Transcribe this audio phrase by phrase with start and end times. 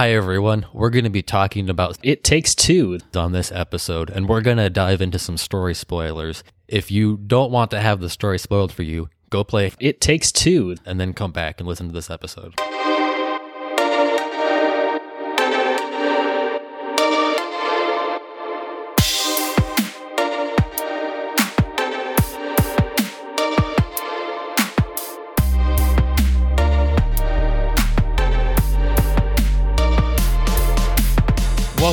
[0.00, 0.64] Hi, everyone.
[0.72, 3.00] We're going to be talking about It Takes Two.
[3.14, 6.42] on this episode, and we're going to dive into some story spoilers.
[6.66, 10.32] If you don't want to have the story spoiled for you, go play It Takes
[10.32, 10.76] Two.
[10.86, 12.58] and then come back and listen to this episode.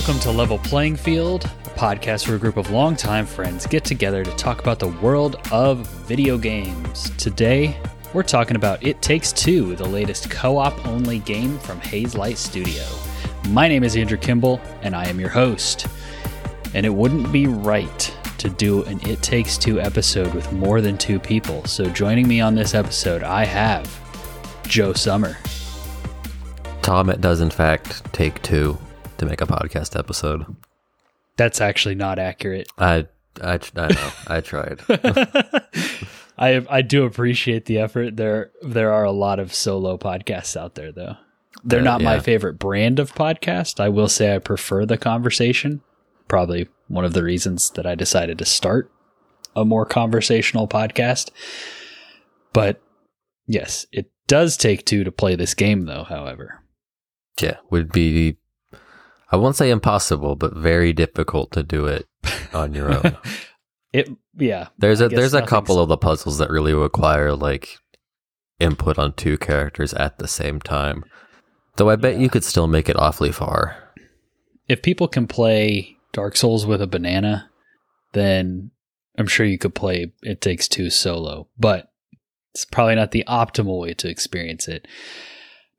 [0.07, 4.23] Welcome to Level Playing Field, a podcast where a group of longtime friends get together
[4.23, 7.09] to talk about the world of video games.
[7.17, 7.77] Today,
[8.13, 12.85] we're talking about It Takes Two, the latest co op only game from Hazelight Studio.
[13.49, 15.87] My name is Andrew Kimball, and I am your host.
[16.73, 20.97] And it wouldn't be right to do an It Takes Two episode with more than
[20.97, 21.65] two people.
[21.65, 23.93] So, joining me on this episode, I have
[24.69, 25.35] Joe Summer.
[26.81, 28.77] Tom, it does in fact take two
[29.17, 30.45] to make a podcast episode.
[31.37, 32.67] That's actually not accurate.
[32.77, 33.07] I,
[33.41, 34.09] I, I know.
[34.27, 34.81] I tried.
[36.39, 38.15] I I do appreciate the effort.
[38.17, 41.15] There there are a lot of solo podcasts out there though.
[41.63, 43.79] They're Uh, not my favorite brand of podcast.
[43.79, 45.81] I will say I prefer the conversation.
[46.27, 48.91] Probably one of the reasons that I decided to start
[49.55, 51.31] a more conversational podcast.
[52.53, 52.81] But
[53.47, 56.61] yes, it does take two to play this game though, however.
[57.41, 58.37] yeah, would be,
[59.31, 62.07] I won't say impossible, but very difficult to do it
[62.53, 63.17] on your own.
[63.93, 64.67] It yeah.
[64.77, 67.79] There's I a there's a couple of the puzzles that really require like
[68.59, 71.05] input on two characters at the same time.
[71.77, 73.77] Though I bet you could still make it awfully far.
[74.67, 77.49] if people can play Dark Souls with a banana,
[78.11, 78.71] then
[79.17, 81.89] I'm sure you could play It Takes Two solo, but
[82.53, 84.85] it's probably not the optimal way to experience it.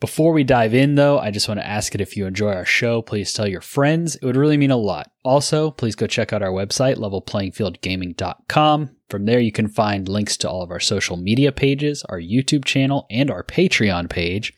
[0.00, 2.64] Before we dive in, though, I just want to ask it if you enjoy our
[2.64, 4.14] show, please tell your friends.
[4.14, 5.10] It would really mean a lot.
[5.24, 8.90] Also, please go check out our website, levelplayingfieldgaming.com.
[9.08, 12.64] From there, you can find links to all of our social media pages, our YouTube
[12.64, 14.52] channel, and our Patreon page.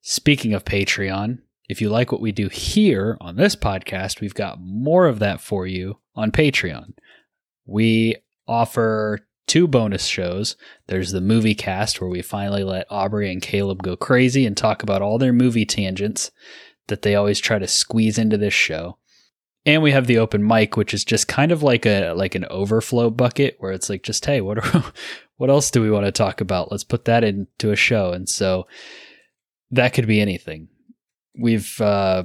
[0.00, 4.60] Speaking of Patreon, if you like what we do here on this podcast, we've got
[4.62, 6.94] more of that for you on Patreon.
[7.66, 8.16] We
[8.48, 10.54] offer two bonus shows.
[10.86, 14.84] There's the movie cast where we finally let Aubrey and Caleb go crazy and talk
[14.84, 16.30] about all their movie tangents
[16.86, 18.98] that they always try to squeeze into this show.
[19.66, 22.44] And we have the open mic, which is just kind of like a like an
[22.48, 24.84] overflow bucket where it's like just hey, what are,
[25.36, 26.70] what else do we want to talk about?
[26.70, 28.12] Let's put that into a show.
[28.12, 28.68] And so
[29.72, 30.68] that could be anything.
[31.36, 32.24] We've uh,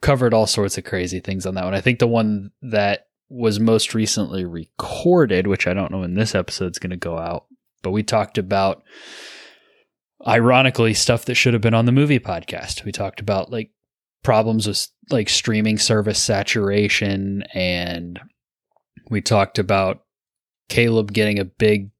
[0.00, 1.74] covered all sorts of crazy things on that one.
[1.74, 6.34] I think the one that was most recently recorded, which I don't know when this
[6.34, 7.46] episode's going to go out,
[7.82, 8.82] but we talked about
[10.26, 12.84] ironically stuff that should have been on the movie podcast.
[12.84, 13.70] We talked about like
[14.22, 18.18] problems with like streaming service saturation and
[19.10, 20.02] we talked about
[20.68, 21.90] Caleb getting a big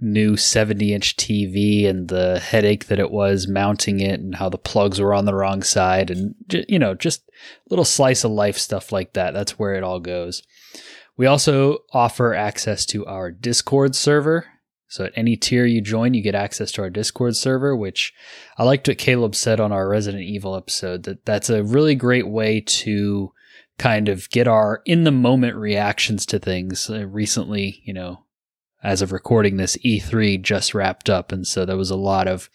[0.00, 4.58] new 70 inch TV and the headache that it was mounting it and how the
[4.58, 6.34] plugs were on the wrong side and
[6.68, 7.30] you know just
[7.70, 10.42] little slice of life stuff like that that's where it all goes
[11.16, 14.46] we also offer access to our discord server.
[14.88, 18.12] So at any tier you join you get access to our discord server which
[18.58, 22.28] i liked what caleb said on our resident evil episode that that's a really great
[22.28, 23.32] way to
[23.76, 26.88] kind of get our in the moment reactions to things.
[26.88, 28.24] Uh, recently you know
[28.84, 32.48] as of recording this E3 just wrapped up and so there was a lot of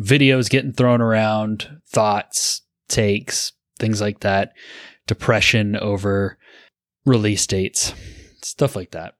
[0.00, 4.52] videos getting thrown around, thoughts, takes, things like that,
[5.06, 6.38] depression over
[7.04, 7.94] release dates,
[8.42, 9.14] stuff like that.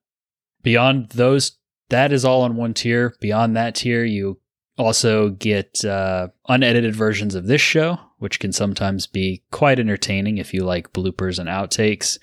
[0.63, 1.59] Beyond those
[1.91, 3.15] that is all on one tier.
[3.21, 4.41] Beyond that tier, you
[4.79, 10.55] also get uh, unedited versions of this show, which can sometimes be quite entertaining if
[10.55, 12.19] you like bloopers and outtakes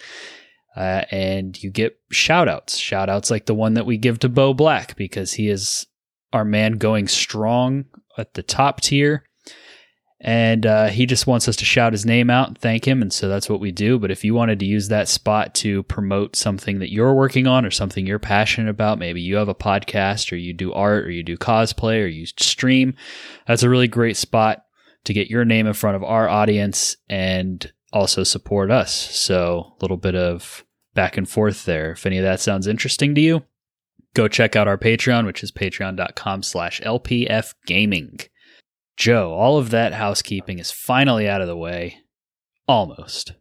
[0.76, 2.78] uh, and you get shout outs.
[2.78, 5.86] Shout outs like the one that we give to Bo Black because he is
[6.34, 7.86] our man going strong
[8.18, 9.24] at the top tier.
[10.24, 13.02] And uh, he just wants us to shout his name out and thank him.
[13.02, 13.98] And so that's what we do.
[13.98, 17.66] But if you wanted to use that spot to promote something that you're working on
[17.66, 21.10] or something you're passionate about, maybe you have a podcast or you do art or
[21.10, 22.94] you do cosplay or you stream,
[23.48, 24.64] that's a really great spot
[25.06, 28.94] to get your name in front of our audience and also support us.
[28.94, 30.64] So a little bit of
[30.94, 31.94] back and forth there.
[31.94, 33.44] If any of that sounds interesting to you,
[34.14, 38.20] go check out our Patreon, which is patreon.com slash LPF gaming.
[39.02, 41.98] Joe, all of that housekeeping is finally out of the way.
[42.68, 43.34] Almost.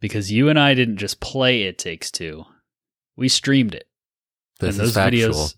[0.00, 2.44] Because you and I didn't just play It Takes Two.
[3.16, 3.88] We streamed it.
[4.60, 5.30] This and factual.
[5.32, 5.54] videos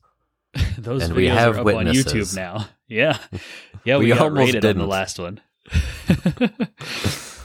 [0.78, 2.06] those And videos we have are up witnesses.
[2.06, 2.68] on YouTube now.
[2.88, 3.18] Yeah.
[3.84, 5.40] Yeah, we, We got raided on the last one.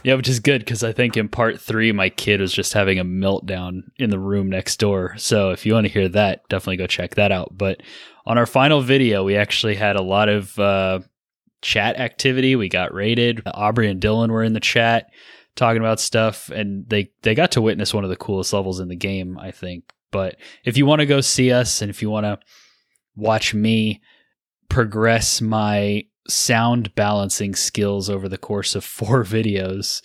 [0.04, 3.00] Yeah, which is good because I think in part three, my kid was just having
[3.00, 5.16] a meltdown in the room next door.
[5.18, 7.58] So if you want to hear that, definitely go check that out.
[7.58, 7.82] But
[8.26, 11.00] on our final video, we actually had a lot of uh,
[11.62, 12.56] chat activity.
[12.56, 13.42] We got raided.
[13.46, 15.08] Aubrey and Dylan were in the chat
[15.56, 18.88] talking about stuff, and they they got to witness one of the coolest levels in
[18.88, 19.86] the game, I think.
[20.12, 22.40] But if you want to go see us, and if you want to
[23.16, 24.02] watch me
[24.70, 30.02] progress my sound balancing skills over the course of four videos.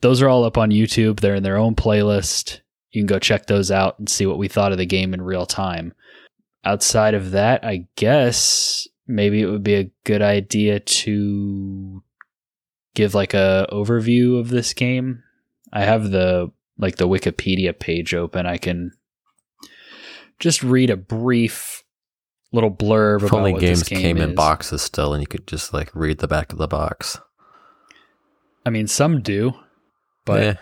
[0.00, 1.20] Those are all up on YouTube.
[1.20, 2.60] They're in their own playlist.
[2.92, 5.20] You can go check those out and see what we thought of the game in
[5.20, 5.92] real time.
[6.64, 12.02] Outside of that, I guess maybe it would be a good idea to
[12.94, 15.22] give like a overview of this game.
[15.72, 18.46] I have the like the Wikipedia page open.
[18.46, 18.92] I can
[20.38, 21.82] just read a brief
[22.52, 25.46] little blurb If about only games this game came in boxes still, and you could
[25.46, 27.18] just like read the back of the box.
[28.64, 29.52] I mean, some do,
[30.24, 30.54] but Eh,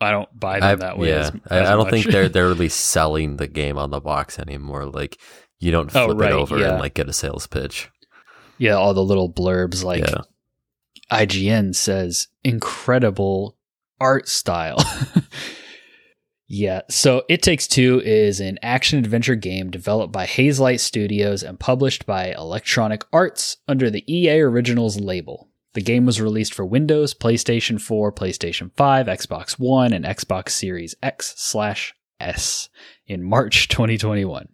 [0.00, 1.08] I don't buy them I, that way.
[1.08, 1.90] yeah, as- I, as I don't much.
[1.90, 4.86] think they're they're really selling the game on the box anymore.
[4.86, 5.18] Like
[5.58, 6.70] you don't Oh, flip right, it over yeah.
[6.70, 7.90] and like get a sales pitch.
[8.58, 10.22] yeah, all the little blurbs like yeah,
[11.12, 13.56] IGN says incredible
[14.00, 14.78] art style.
[16.46, 21.58] yeah, so It Takes Two is an action adventure game developed by Hazelight Studios and
[21.60, 25.48] published by Electronic Arts under the EA Originals label.
[25.74, 30.94] The game was released for Windows, PlayStation 4, PlayStation 5, Xbox One, and Xbox Series
[31.02, 32.68] X slash S
[33.06, 34.48] in March 2021.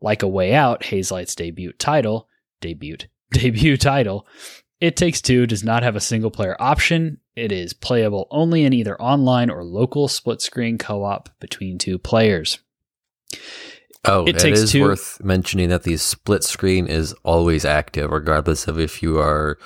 [0.00, 2.28] Like a Way Out, Hazelight's debut title,
[2.60, 2.96] debut,
[3.32, 4.26] debut title,
[4.80, 7.18] It Takes Two does not have a single player option.
[7.36, 11.98] It is playable only in either online or local split screen co op between two
[11.98, 12.58] players.
[14.04, 18.10] Oh, It it Takes is Two- worth mentioning that the split screen is always active,
[18.10, 19.58] regardless of if you are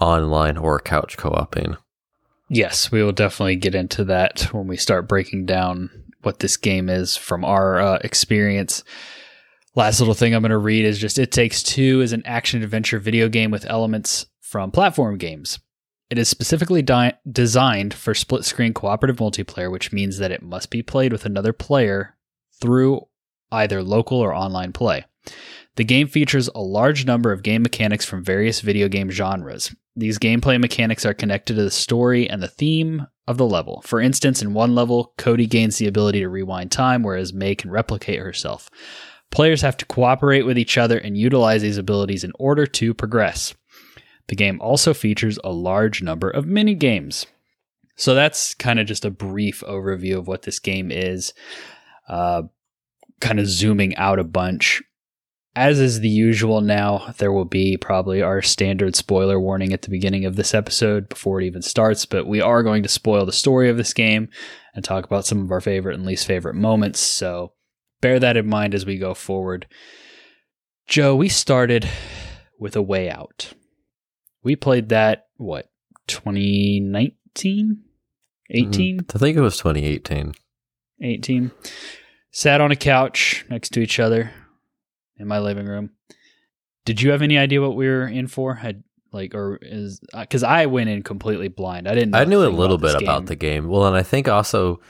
[0.00, 1.76] online or couch co-oping.
[2.48, 5.90] Yes, we will definitely get into that when we start breaking down
[6.22, 8.82] what this game is from our uh, experience.
[9.76, 12.62] Last little thing I'm going to read is just It Takes Two is an action
[12.62, 15.58] adventure video game with elements from platform games.
[16.08, 20.70] It is specifically di- designed for split screen cooperative multiplayer, which means that it must
[20.70, 22.16] be played with another player
[22.58, 23.02] through
[23.52, 25.04] either local or online play.
[25.74, 29.76] The game features a large number of game mechanics from various video game genres.
[29.94, 33.82] These gameplay mechanics are connected to the story and the theme of the level.
[33.84, 37.70] For instance, in one level, Cody gains the ability to rewind time, whereas May can
[37.70, 38.70] replicate herself.
[39.30, 43.54] Players have to cooperate with each other and utilize these abilities in order to progress.
[44.28, 47.26] The game also features a large number of mini games.
[47.96, 51.32] So that's kind of just a brief overview of what this game is.
[52.08, 52.42] Uh,
[53.20, 54.82] kind of zooming out a bunch.
[55.54, 59.90] As is the usual now, there will be probably our standard spoiler warning at the
[59.90, 63.32] beginning of this episode before it even starts, but we are going to spoil the
[63.32, 64.28] story of this game
[64.74, 67.00] and talk about some of our favorite and least favorite moments.
[67.00, 67.52] So
[68.00, 69.66] bear that in mind as we go forward.
[70.86, 71.88] Joe, we started
[72.58, 73.52] with A Way Out.
[74.42, 75.68] We played that, what,
[76.06, 77.82] 2019?
[78.50, 78.98] 18?
[78.98, 79.16] Mm-hmm.
[79.16, 80.34] I think it was 2018.
[81.02, 81.50] 18.
[82.30, 84.30] Sat on a couch next to each other
[85.18, 85.90] in my living room.
[86.84, 88.54] Did you have any idea what we were in for?
[88.54, 91.88] Had like or is uh, because I went in completely blind.
[91.88, 92.10] I didn't.
[92.10, 93.68] Know I knew a little about bit about the game.
[93.68, 94.80] Well, and I think also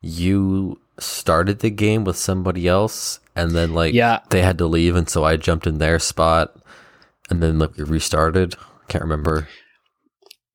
[0.00, 4.20] you started the game with somebody else, and then like Yeah.
[4.30, 6.56] they had to leave, and so I jumped in their spot,
[7.30, 8.54] and then like we restarted.
[8.88, 9.48] Can't remember.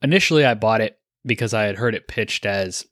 [0.02, 2.86] Initially, I bought it because I had heard it pitched as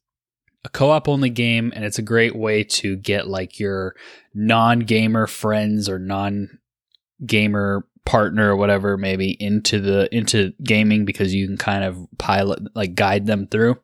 [0.65, 3.95] a co-op only game, and it's a great way to get like your
[4.33, 11.57] non-gamer friends or non-gamer partner or whatever maybe into the into gaming because you can
[11.57, 13.77] kind of pilot like guide them through.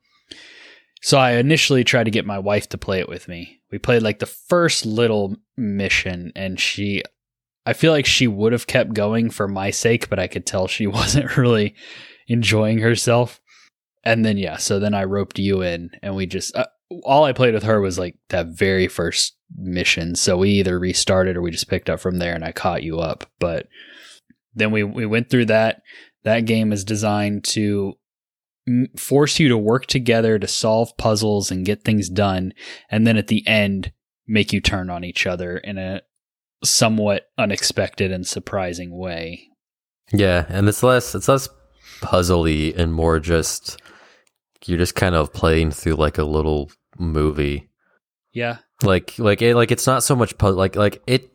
[1.06, 3.62] So I initially tried to get my wife to play it with me.
[3.72, 7.04] We played like the first little mission and she
[7.64, 10.66] I feel like she would have kept going for my sake, but I could tell
[10.68, 11.76] she wasn't really
[12.28, 13.40] enjoying herself.
[14.04, 16.66] And then yeah, so then I roped you in and we just uh,
[17.04, 20.16] all I played with her was like that very first mission.
[20.16, 22.98] So we either restarted or we just picked up from there and I caught you
[22.98, 23.30] up.
[23.40, 23.68] But
[24.56, 25.84] then we we went through that.
[26.24, 27.94] That game is designed to
[28.98, 32.52] force you to work together to solve puzzles and get things done
[32.90, 33.92] and then at the end
[34.28, 36.02] make you turn on each other in a
[36.64, 39.50] somewhat unexpected and surprising way.
[40.12, 41.50] Yeah, and it's less it's less
[42.02, 43.80] puzzly and more just
[44.66, 47.70] you're just kind of playing through like a little movie.
[48.34, 48.58] Yeah.
[48.82, 51.32] Like like it like it's not so much pu- like like it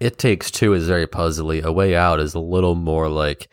[0.00, 1.62] it takes two is very puzzly.
[1.62, 3.48] A way out is a little more like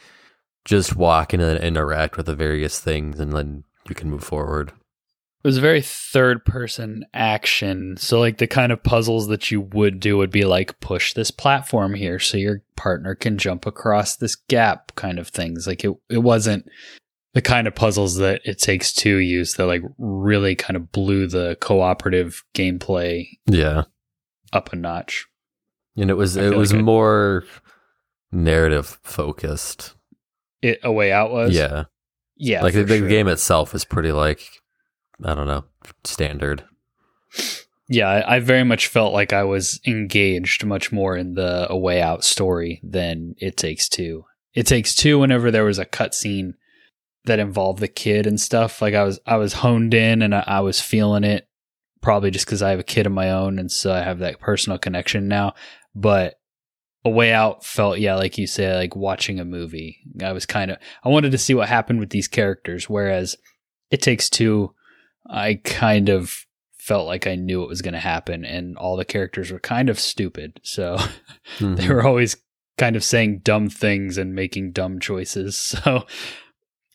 [0.65, 4.69] just walk and interact with the various things and then you can move forward.
[5.43, 7.97] It was a very third person action.
[7.97, 11.31] So like the kind of puzzles that you would do would be like push this
[11.31, 15.67] platform here so your partner can jump across this gap kind of things.
[15.67, 16.65] Like it it wasn't
[17.33, 21.27] the kind of puzzles that it takes two use that like really kind of blew
[21.27, 23.83] the cooperative gameplay Yeah.
[24.53, 25.25] up a notch.
[25.97, 27.43] And it was I it was like more
[28.31, 29.95] narrative focused.
[30.63, 31.83] It a way out was Yeah.
[32.37, 33.07] yeah like the, the sure.
[33.09, 34.41] game itself is pretty like
[35.23, 35.65] I don't know,
[36.03, 36.63] standard.
[37.89, 41.77] yeah I, I very much felt like I was engaged much more in the a
[41.77, 44.25] way out story than it takes two.
[44.53, 46.53] It takes two whenever there was a cutscene
[47.25, 48.81] that involved the kid and stuff.
[48.81, 51.47] Like I was I was honed in and I, I was feeling it.
[52.01, 54.39] Probably just because I have a kid of my own and so I have that
[54.39, 55.53] personal connection now.
[55.95, 56.35] But
[57.05, 59.99] a way out felt yeah, like you say, like watching a movie.
[60.23, 63.35] I was kind of I wanted to see what happened with these characters, whereas
[63.91, 64.73] it takes two.
[65.29, 66.45] I kind of
[66.77, 69.89] felt like I knew what was going to happen, and all the characters were kind
[69.89, 70.59] of stupid.
[70.63, 70.97] So
[71.59, 71.89] they Mhm.
[71.89, 72.35] were always
[72.77, 75.55] kind of saying dumb things and making dumb choices.
[75.83, 76.05] So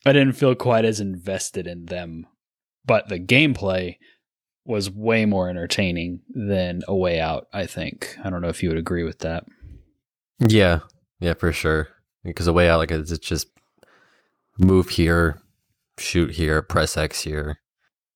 [0.06, 2.26] I didn't feel quite as invested in them.
[2.86, 3.96] But the gameplay
[4.64, 8.16] was way more entertaining than A Way Out, I think.
[8.24, 9.44] I don't know if you would agree with that.
[10.38, 10.80] Yeah,
[11.20, 11.88] yeah, for sure.
[12.24, 13.48] Because the way out, like, it's just
[14.58, 15.40] move here,
[15.98, 17.60] shoot here, press X here.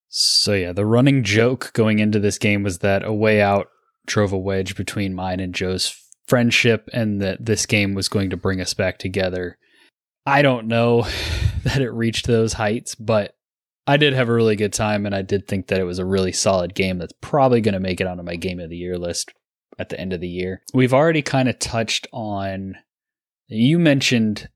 [0.09, 3.69] So yeah, the running joke going into this game was that A Way Out
[4.07, 8.37] drove a wedge between mine and Joe's friendship and that this game was going to
[8.37, 9.57] bring us back together.
[10.26, 11.07] I don't know
[11.64, 13.35] that it reached those heights, but
[13.87, 16.05] I did have a really good time and I did think that it was a
[16.05, 18.99] really solid game that's probably going to make it onto my game of the year
[18.99, 19.33] list
[19.83, 20.62] at the end of the year.
[20.73, 22.77] We've already kind of touched on
[23.49, 24.49] you mentioned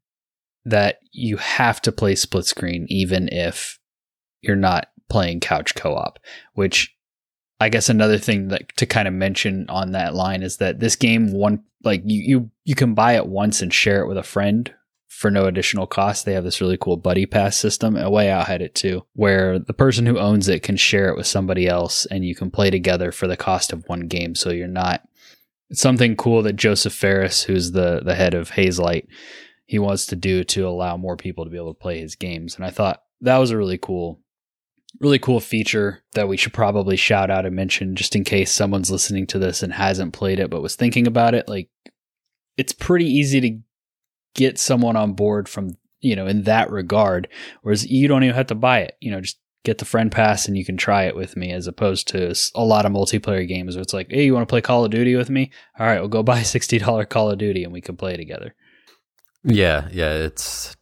[0.64, 3.78] that you have to play split screen even if
[4.40, 6.18] you're not playing couch co-op,
[6.54, 6.96] which
[7.60, 10.96] I guess another thing that to kind of mention on that line is that this
[10.96, 14.22] game one like you you you can buy it once and share it with a
[14.22, 14.72] friend
[15.08, 16.24] for no additional cost.
[16.24, 17.96] They have this really cool buddy pass system.
[17.96, 21.16] A way out had it too, where the person who owns it can share it
[21.16, 24.34] with somebody else and you can play together for the cost of one game.
[24.34, 25.08] So you're not
[25.72, 29.06] something cool that Josef Fares, who's the the head of Hazelight,
[29.66, 32.56] he wants to do to allow more people to be able to play his games.
[32.56, 34.20] And I thought that was a really cool
[35.00, 38.90] really cool feature that we should probably shout out and mention just in case someone's
[38.90, 41.68] listening to this and hasn't played it but was thinking about it like
[42.56, 43.58] it's pretty easy to
[44.34, 47.28] get someone on board from you know in that regard
[47.62, 50.46] whereas you don't even have to buy it you know just get the friend pass
[50.46, 53.74] and you can try it with me as opposed to a lot of multiplayer games
[53.74, 55.50] where it's like hey you want to play call of duty with me?
[55.78, 58.54] All right we'll go buy a $60 call of duty and we can play together.
[59.42, 60.76] Yeah, yeah, it's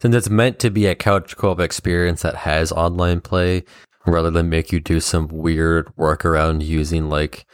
[0.00, 3.64] since it's meant to be a couch co-op experience that has online play
[4.06, 7.44] rather than make you do some weird workaround using like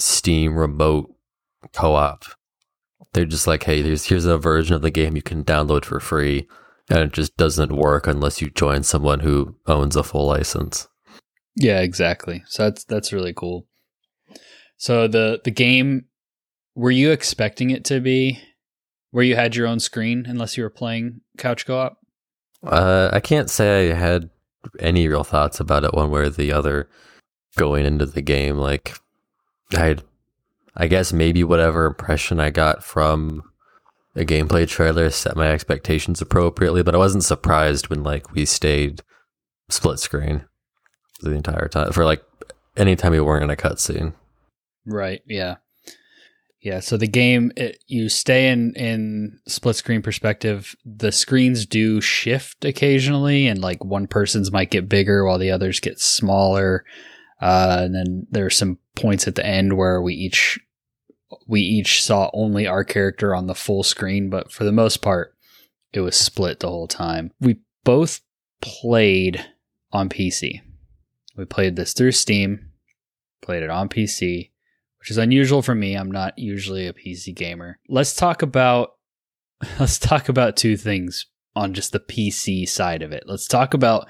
[0.00, 1.14] Steam remote
[1.72, 2.24] co-op.
[3.12, 6.00] They're just like, hey, there's here's a version of the game you can download for
[6.00, 6.48] free,
[6.90, 10.88] and it just doesn't work unless you join someone who owns a full license.
[11.56, 12.42] Yeah, exactly.
[12.46, 13.66] So that's that's really cool.
[14.76, 16.06] So the the game
[16.74, 18.40] were you expecting it to be
[19.10, 21.98] where you had your own screen unless you were playing couch co-op?
[22.66, 24.30] Uh, I can't say I had
[24.80, 26.88] any real thoughts about it one way or the other
[27.56, 28.56] going into the game.
[28.56, 28.96] Like,
[29.72, 29.96] I,
[30.76, 33.42] I guess maybe whatever impression I got from
[34.16, 39.02] a gameplay trailer set my expectations appropriately, but I wasn't surprised when like we stayed
[39.68, 40.44] split screen
[41.20, 42.22] the entire time for like
[42.76, 44.14] anytime we weren't in a cutscene.
[44.86, 45.22] Right.
[45.26, 45.56] Yeah.
[46.60, 46.80] Yeah.
[46.80, 50.74] So the game, it, you stay in in split screen perspective.
[50.84, 55.80] The screens do shift occasionally, and like one person's might get bigger while the others
[55.80, 56.84] get smaller.
[57.40, 60.58] Uh, and then there are some points at the end where we each
[61.46, 65.34] we each saw only our character on the full screen, but for the most part,
[65.92, 67.32] it was split the whole time.
[67.40, 68.20] We both
[68.60, 69.44] played
[69.92, 70.60] on PC.
[71.36, 72.70] We played this through Steam,
[73.40, 74.50] played it on PC
[75.04, 75.94] which is unusual for me.
[75.94, 77.78] I'm not usually a PC gamer.
[77.90, 78.92] Let's talk about
[79.78, 83.24] let's talk about two things on just the PC side of it.
[83.26, 84.08] Let's talk about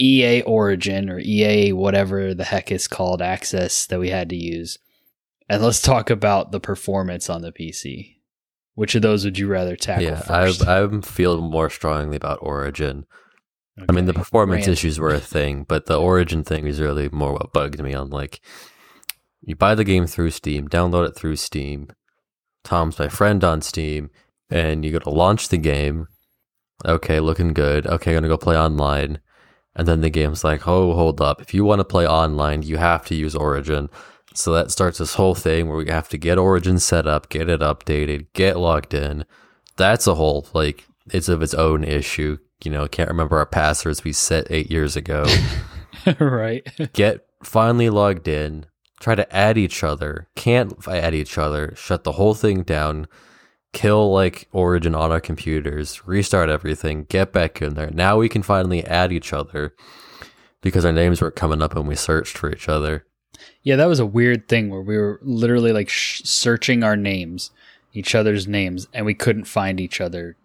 [0.00, 4.78] EA Origin or EA whatever the heck is called access that we had to use.
[5.48, 8.16] And let's talk about the performance on the PC.
[8.74, 10.66] Which of those would you rather tackle yeah, I first?
[10.66, 13.04] I feel more strongly about Origin.
[13.88, 14.72] I mean, the performance Rand.
[14.72, 18.10] issues were a thing, but the origin thing is really more what bugged me on
[18.10, 18.40] like
[19.40, 21.88] you buy the game through Steam, download it through Steam.
[22.64, 24.10] Tom's my friend on Steam,
[24.48, 26.06] and you go to launch the game.
[26.84, 27.86] Okay, looking good.
[27.86, 29.20] Okay, gonna go play online.
[29.74, 31.40] And then the game's like, oh, hold up.
[31.40, 33.88] If you want to play online, you have to use Origin.
[34.34, 37.48] So that starts this whole thing where we have to get Origin set up, get
[37.48, 39.24] it updated, get logged in.
[39.76, 42.38] That's a whole, like, it's of its own issue.
[42.64, 45.24] You know, can't remember our passwords we set eight years ago.
[46.20, 46.66] right.
[46.92, 48.66] get finally logged in,
[49.00, 53.08] try to add each other, can't add each other, shut the whole thing down,
[53.72, 57.90] kill like Origin on our computers, restart everything, get back in there.
[57.90, 59.74] Now we can finally add each other
[60.60, 63.04] because our names weren't coming up when we searched for each other.
[63.62, 67.50] Yeah, that was a weird thing where we were literally like sh- searching our names,
[67.92, 70.36] each other's names, and we couldn't find each other.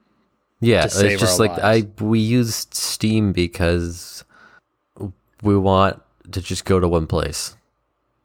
[0.59, 1.87] Yeah, it's just like lives.
[1.99, 4.23] I we used Steam because
[5.43, 6.01] we want
[6.31, 7.55] to just go to one place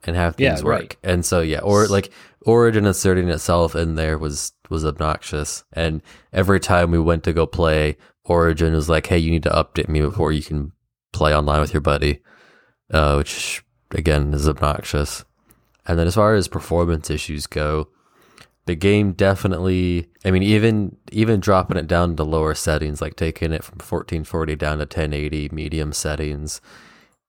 [0.05, 0.79] and have Yeah, things work.
[0.79, 0.97] right.
[1.03, 2.11] And so yeah, or like
[2.45, 5.63] Origin asserting itself in there was was obnoxious.
[5.73, 6.01] And
[6.31, 9.89] every time we went to go play, Origin was like, "Hey, you need to update
[9.89, 10.71] me before you can
[11.11, 12.21] play online with your buddy,"
[12.91, 13.63] uh, which
[13.93, 15.25] again is obnoxious.
[15.85, 17.89] And then as far as performance issues go,
[18.65, 23.51] the game definitely I mean even even dropping it down to lower settings, like taking
[23.51, 26.61] it from 1440 down to 1080 medium settings,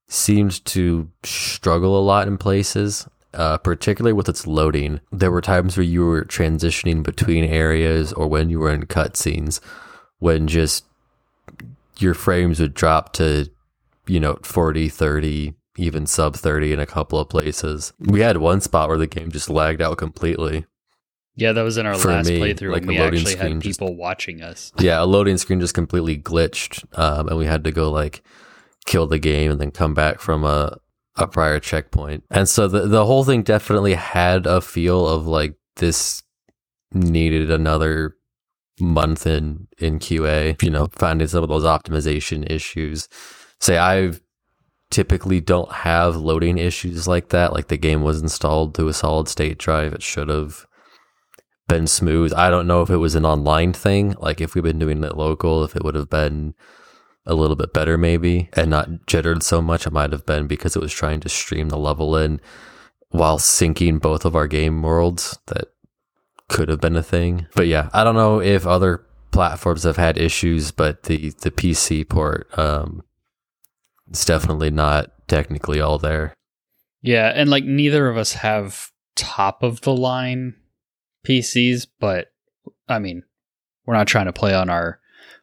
[0.06, 3.08] seemed to struggle a lot in places.
[3.32, 8.28] Uh, particularly with its loading, there were times where you were transitioning between areas or
[8.28, 9.58] when you were in cutscenes,
[10.20, 10.84] when just
[11.98, 13.50] your frames would drop to,
[14.06, 17.92] you know, 40, 30, even sub 30 in a couple of places.
[17.98, 20.66] We had one spot where the game just lagged out completely.
[21.36, 23.62] Yeah, that was in our For last me, playthrough like, when we actually had just-
[23.62, 24.72] people watching us.
[24.78, 28.22] yeah, a loading screen just completely glitched, um, and we had to go like
[28.86, 30.76] kill the game and then come back from a
[31.16, 32.22] a prior checkpoint.
[32.30, 36.22] And so the the whole thing definitely had a feel of like this
[36.92, 38.14] needed another
[38.80, 40.60] month in in QA.
[40.62, 43.08] You know, finding some of those optimization issues.
[43.60, 44.20] Say I've
[44.94, 47.52] typically don't have loading issues like that.
[47.52, 49.92] Like the game was installed to a solid state drive.
[49.92, 50.66] It should have
[51.66, 52.32] been smooth.
[52.32, 55.16] I don't know if it was an online thing, like if we've been doing it
[55.16, 56.54] local, if it would have been
[57.26, 59.84] a little bit better maybe and not jittered so much.
[59.84, 62.40] It might have been because it was trying to stream the level in
[63.08, 65.36] while syncing both of our game worlds.
[65.46, 65.72] That
[66.46, 67.48] could have been a thing.
[67.56, 72.08] But yeah, I don't know if other platforms have had issues, but the the PC
[72.08, 73.02] port um
[74.08, 76.34] it's definitely not technically all there.
[77.02, 80.54] Yeah, and like neither of us have top of the line
[81.26, 82.28] PCs, but
[82.88, 83.22] I mean,
[83.86, 85.00] we're not trying to play on our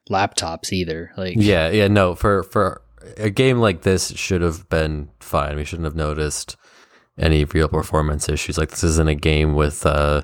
[0.10, 1.12] laptops either.
[1.18, 2.82] Like, Yeah, yeah, no, for for
[3.18, 5.56] a game like this should have been fine.
[5.56, 6.56] We shouldn't have noticed
[7.18, 8.58] any real performance issues.
[8.58, 10.24] Like this isn't a game with uh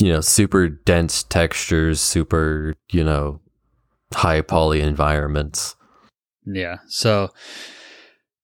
[0.00, 3.40] you know, super dense textures, super, you know,
[4.12, 5.76] high poly environments.
[6.46, 6.78] Yeah.
[6.86, 7.30] So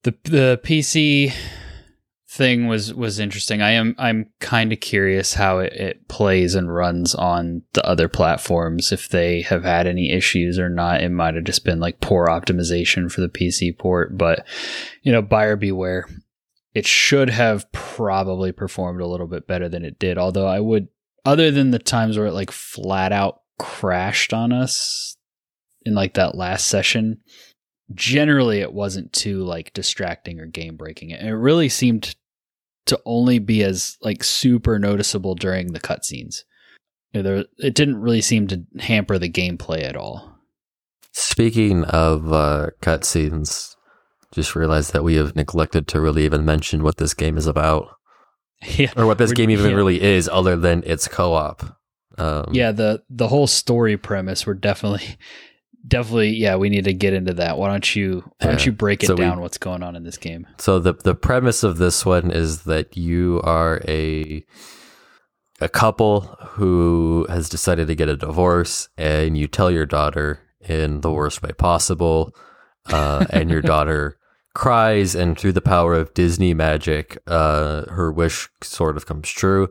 [0.02, 1.32] the the PC
[2.30, 3.60] thing was was interesting.
[3.60, 8.08] I am I'm kind of curious how it, it plays and runs on the other
[8.08, 8.92] platforms.
[8.92, 12.26] If they have had any issues or not, it might have just been like poor
[12.26, 14.16] optimization for the PC port.
[14.16, 14.46] But
[15.02, 16.06] you know, buyer beware.
[16.72, 20.16] It should have probably performed a little bit better than it did.
[20.16, 20.86] Although I would,
[21.24, 25.16] other than the times where it like flat out crashed on us
[25.82, 27.20] in like that last session,
[27.94, 31.10] generally it wasn't too like distracting or game breaking.
[31.10, 32.14] It really seemed
[32.86, 36.44] to only be as like super noticeable during the cutscenes.
[37.12, 40.36] You know, There, it didn't really seem to hamper the gameplay at all.
[41.12, 43.74] Speaking of uh cutscenes,
[44.32, 47.88] just realized that we have neglected to really even mention what this game is about.
[48.76, 49.76] Yeah, Or what this game even yeah.
[49.76, 51.64] really is other than its co-op.
[52.18, 52.72] Um, yeah.
[52.72, 55.16] The the whole story premise, we're definitely,
[55.90, 56.56] definitely, yeah.
[56.56, 57.58] We need to get into that.
[57.58, 59.40] Why don't you Why don't you break it So we- down?
[59.40, 60.46] what's going on in this game?
[60.58, 64.42] So the the premise of this one is that you are a
[65.60, 66.20] a couple
[66.56, 71.42] who has decided to get a divorce, and you tell your daughter in the worst
[71.42, 72.34] way possible,
[72.86, 74.16] uh, and your daughter
[74.54, 79.70] cries, and through the power of Disney magic, uh, her wish sort of comes true,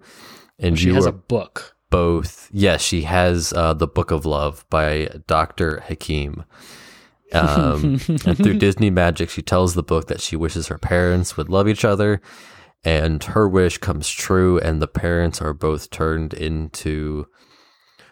[0.59, 1.75] and She has are a book.
[1.89, 2.49] Both.
[2.51, 6.43] Yes, she has uh, the Book of Love by Doctor Hakim.
[7.31, 11.49] Um, and through Disney magic, she tells the book that she wishes her parents would
[11.49, 12.21] love each other,
[12.83, 17.27] and her wish comes true, and the parents are both turned into,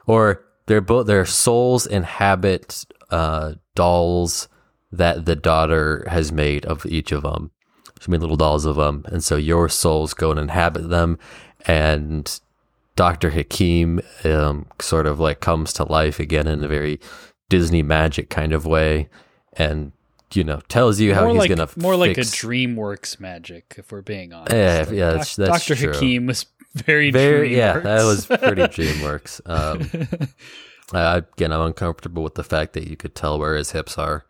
[0.06, 4.48] or they're both their souls inhabit uh, dolls
[4.92, 7.52] that the daughter has made of each of them.
[8.00, 11.18] She made little dolls of them, and so your souls go and inhabit them,
[11.66, 12.40] and
[12.98, 13.30] Dr.
[13.30, 17.00] Hakim um, sort of like comes to life again in a very
[17.48, 19.08] Disney magic kind of way.
[19.54, 19.94] And
[20.34, 23.92] you know tells you how more he's like, gonna more like a DreamWorks magic, if
[23.92, 24.52] we're being honest.
[24.54, 25.76] Yeah, Like, yeah, that's- that's Dr.
[25.80, 25.94] true.
[25.94, 29.40] Hakim was very, very yeah that was pretty DreamWorks.
[29.50, 30.08] Um,
[30.94, 34.26] I, again, I'm uncomfortable with the fact that you could tell where his hips are.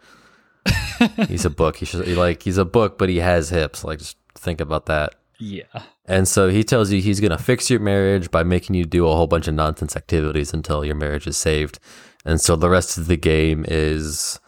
[1.28, 1.78] he's a book.
[1.78, 3.84] He should like he's a book, but he has hips.
[3.84, 5.16] Like just think about that.
[5.40, 5.84] Yeah.
[6.06, 9.16] And so he tells you he's gonna fix your marriage by making you do a
[9.16, 11.80] whole bunch of nonsense activities until your marriage is saved.
[12.26, 14.40] And so the rest of the game is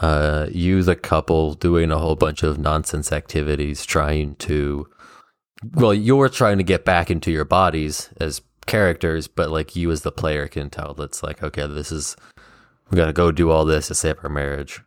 [0.00, 4.88] uh, you, the couple, doing a whole bunch of nonsense activities, trying to.
[5.74, 10.00] Well, you're trying to get back into your bodies as characters, but like you as
[10.02, 12.16] the player can tell that's like, okay, this is.
[12.90, 14.80] We gotta go do all this to save our marriage.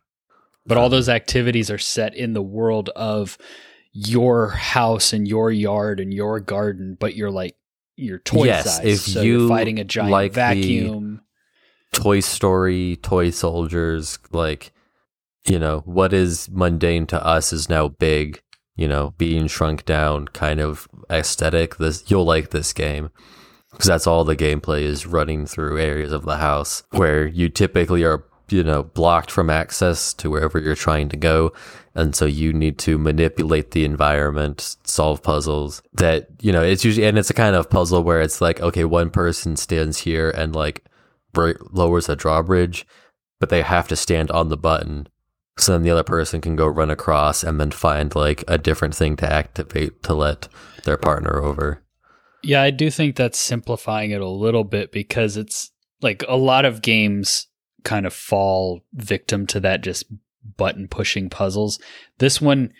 [0.66, 3.38] But all those activities are set in the world of
[3.94, 7.56] your house and your yard and your garden, but you're like
[7.96, 8.84] your toy Yes, size.
[8.84, 11.22] if so you you're fighting a giant like vacuum.
[11.92, 14.72] Toy Story, toy soldiers, like,
[15.46, 18.42] you know, what is mundane to us is now big,
[18.74, 21.76] you know, being shrunk down kind of aesthetic.
[21.76, 23.10] This you'll like this game
[23.70, 28.02] because that's all the gameplay is running through areas of the house where you typically
[28.02, 31.52] are, you know, blocked from access to wherever you're trying to go.
[31.94, 37.06] And so you need to manipulate the environment, solve puzzles that, you know, it's usually,
[37.06, 40.56] and it's a kind of puzzle where it's like, okay, one person stands here and
[40.56, 40.84] like
[41.32, 42.84] br- lowers a drawbridge,
[43.38, 45.06] but they have to stand on the button.
[45.56, 48.96] So then the other person can go run across and then find like a different
[48.96, 50.48] thing to activate to let
[50.82, 51.80] their partner over.
[52.42, 55.70] Yeah, I do think that's simplifying it a little bit because it's
[56.02, 57.46] like a lot of games
[57.84, 60.04] kind of fall victim to that just
[60.56, 61.78] button pushing puzzles.
[62.18, 62.72] This one,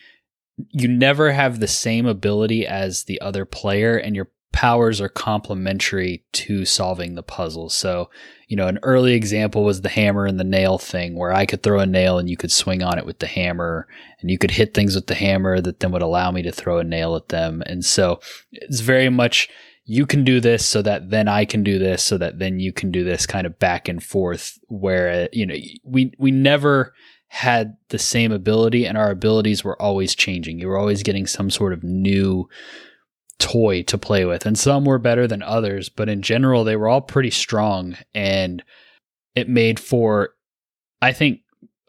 [0.71, 6.25] you never have the same ability as the other player, and your powers are complementary
[6.33, 7.69] to solving the puzzle.
[7.69, 8.09] So,
[8.47, 11.65] you know, an early example was the hammer and the nail thing, where I could
[11.65, 13.89] throw a nail and you could swing on it with the hammer,
[14.21, 16.79] and you could hit things with the hammer that then would allow me to throw
[16.79, 17.65] a nail at them.
[17.67, 18.21] And so
[18.53, 19.49] it's very much
[19.87, 22.73] you can do this so that then I can do this so that then you
[22.73, 26.95] can do this kind of back and forth where uh, you know we we never
[27.35, 30.61] had the same ability and our abilities were always changing.
[30.61, 32.49] You were always getting some sort of new
[33.41, 36.87] toy to play with and some were better than others, but in general they were
[36.87, 38.63] all pretty strong and
[39.35, 40.31] it made for
[41.03, 41.41] I think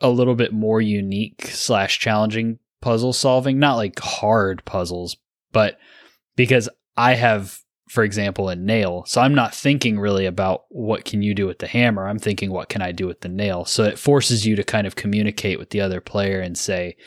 [0.01, 5.15] a little bit more unique slash challenging puzzle solving, not like hard puzzles,
[5.51, 5.77] but
[6.35, 7.59] because I have
[7.95, 9.05] for example, a nail.
[9.07, 12.07] So I'm not thinking really about what can you do with the hammer.
[12.07, 13.63] I'm thinking what can I do with the nail.
[13.63, 16.97] So it forces you to kind of communicate with the other player and say,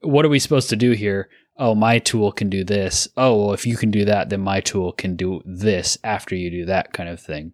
[0.00, 1.30] what are we supposed to do here?
[1.56, 3.06] Oh, my tool can do this.
[3.16, 6.50] Oh, well, if you can do that, then my tool can do this after you
[6.50, 7.52] do that kind of thing.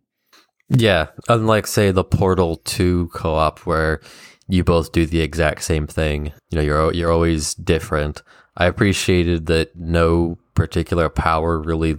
[0.70, 4.00] Yeah, unlike say the Portal 2 co-op where
[4.48, 6.32] you both do the exact same thing.
[6.50, 8.22] You know, you're you're always different.
[8.56, 11.96] I appreciated that no particular power really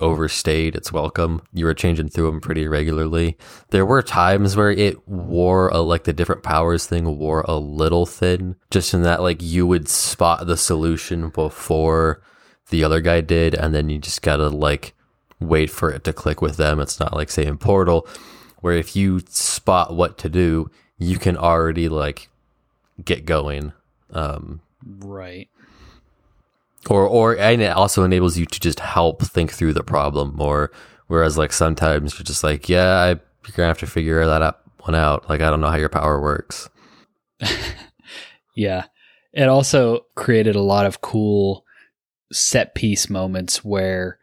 [0.00, 1.42] overstayed its welcome.
[1.52, 3.36] You were changing through them pretty regularly.
[3.70, 8.06] There were times where it wore a, like the different powers thing wore a little
[8.06, 12.22] thin, just in that like you would spot the solution before
[12.70, 14.94] the other guy did, and then you just gotta like
[15.40, 16.80] wait for it to click with them.
[16.80, 18.06] It's not like say in Portal,
[18.60, 22.28] where if you spot what to do, you can already like
[23.04, 23.72] get going.
[24.10, 25.48] Um, Right.
[26.90, 30.70] Or or and it also enables you to just help think through the problem more
[31.06, 34.60] whereas like sometimes you're just like yeah I, you're gonna have to figure that out
[34.80, 36.68] one out like i don't know how your power works
[38.54, 38.84] Yeah.
[39.32, 41.64] It also created a lot of cool
[42.32, 44.18] set piece moments where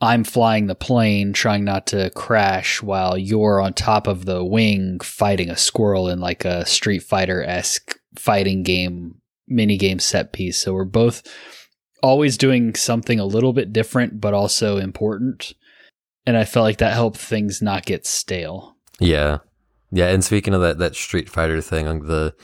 [0.00, 5.00] I'm flying the plane trying not to crash while you're on top of the wing
[5.00, 10.58] fighting a squirrel in like a Street Fighter esque fighting game mini game set piece.
[10.58, 11.22] So we're both
[12.06, 15.52] always doing something a little bit different but also important.
[16.26, 18.76] And I felt like that helped things not get stale.
[19.00, 19.38] yeah
[19.92, 22.34] yeah and speaking of that that street fighter thing like the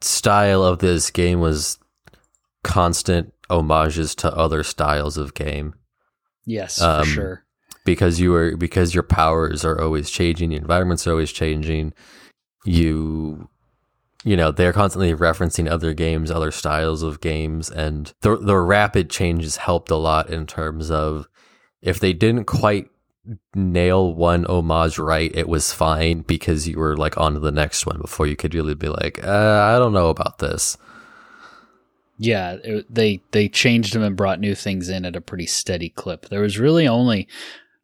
[0.00, 1.78] style of this game was
[2.62, 5.74] constant homages to other styles of game
[6.48, 7.44] Yes, Um, for sure.
[7.84, 11.92] because you are because your powers are always changing, the environments are always changing.
[12.64, 13.48] You
[14.26, 19.08] you know, they're constantly referencing other games, other styles of games, and the the rapid
[19.08, 21.28] changes helped a lot in terms of
[21.80, 22.90] if they didn't quite
[23.54, 27.86] nail one homage right, it was fine because you were like on to the next
[27.86, 30.76] one before you could really be like, uh, I don't know about this.
[32.18, 35.90] Yeah, it, they they changed them and brought new things in at a pretty steady
[35.90, 36.30] clip.
[36.30, 37.28] There was really only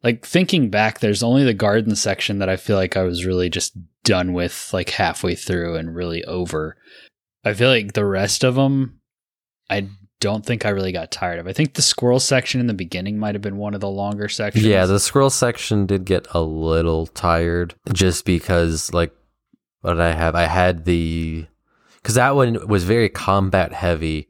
[0.03, 3.49] like thinking back, there's only the garden section that I feel like I was really
[3.49, 6.75] just done with like halfway through and really over.
[7.45, 8.99] I feel like the rest of them,
[9.69, 9.87] I
[10.19, 11.47] don't think I really got tired of.
[11.47, 14.29] I think the squirrel section in the beginning might have been one of the longer
[14.29, 14.65] sections.
[14.65, 19.13] Yeah, the squirrel section did get a little tired just because, like,
[19.81, 20.35] what did I have?
[20.35, 21.47] I had the.
[22.01, 24.29] Because that one was very combat heavy,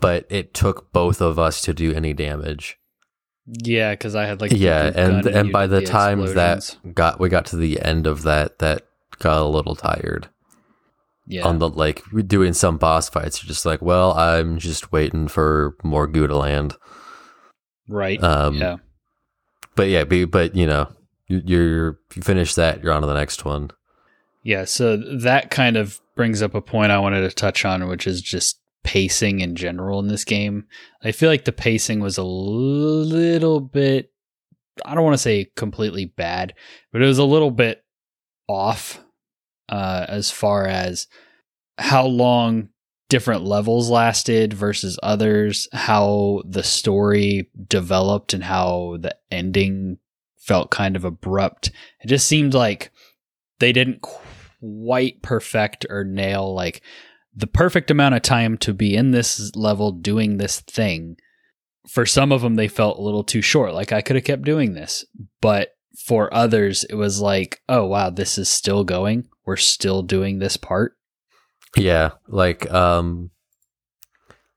[0.00, 2.79] but it took both of us to do any damage.
[3.46, 6.76] Yeah, because I had like yeah, and and by did the time explosions.
[6.84, 8.86] that got we got to the end of that, that
[9.18, 10.28] got a little tired.
[11.26, 15.28] yeah, On the like doing some boss fights, you're just like, well, I'm just waiting
[15.28, 16.76] for more to land.
[17.88, 18.76] right, Um, yeah,
[19.76, 20.88] But yeah, but, but you know,
[21.28, 23.70] you- you're you finish that, you're on to the next one.
[24.42, 24.64] yeah.
[24.64, 28.20] So that kind of brings up a point I wanted to touch on, which is
[28.22, 30.66] just pacing in general in this game.
[31.02, 34.12] I feel like the pacing was a little bit.
[34.84, 36.54] I don't want to say completely bad,
[36.92, 37.84] but it was a little bit
[38.48, 39.02] off
[39.68, 41.06] uh, as far as
[41.78, 42.70] how long
[43.08, 49.98] different levels lasted versus others, how the story developed, and how the ending
[50.38, 51.70] felt kind of abrupt.
[52.00, 52.90] It just seemed like
[53.58, 56.82] they didn't quite perfect or nail like
[57.34, 61.16] the perfect amount of time to be in this level doing this thing.
[61.88, 63.72] For some of them, they felt a little too short.
[63.72, 65.04] Like I could have kept doing this,
[65.40, 65.70] but
[66.04, 69.28] for others, it was like, oh wow, this is still going.
[69.44, 70.96] We're still doing this part.
[71.76, 73.30] Yeah, like um,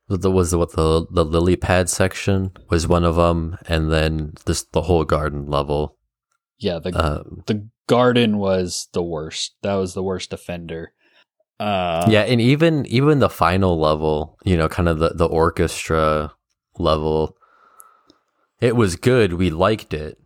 [0.08, 4.34] the was the what the the lily pad section was one of them, and then
[4.46, 5.98] this the whole garden level.
[6.58, 9.56] Yeah, the Uh, the garden was the worst.
[9.62, 10.94] That was the worst offender.
[11.64, 16.34] Uh, yeah, and even even the final level, you know, kind of the the orchestra
[16.78, 17.38] level,
[18.60, 19.32] it was good.
[19.32, 20.20] We liked it,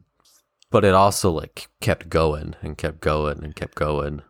[0.72, 4.24] but it also like kept going and kept going and kept going.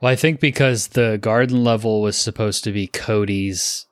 [0.00, 3.84] Well, I think because the garden level was supposed to be Cody's.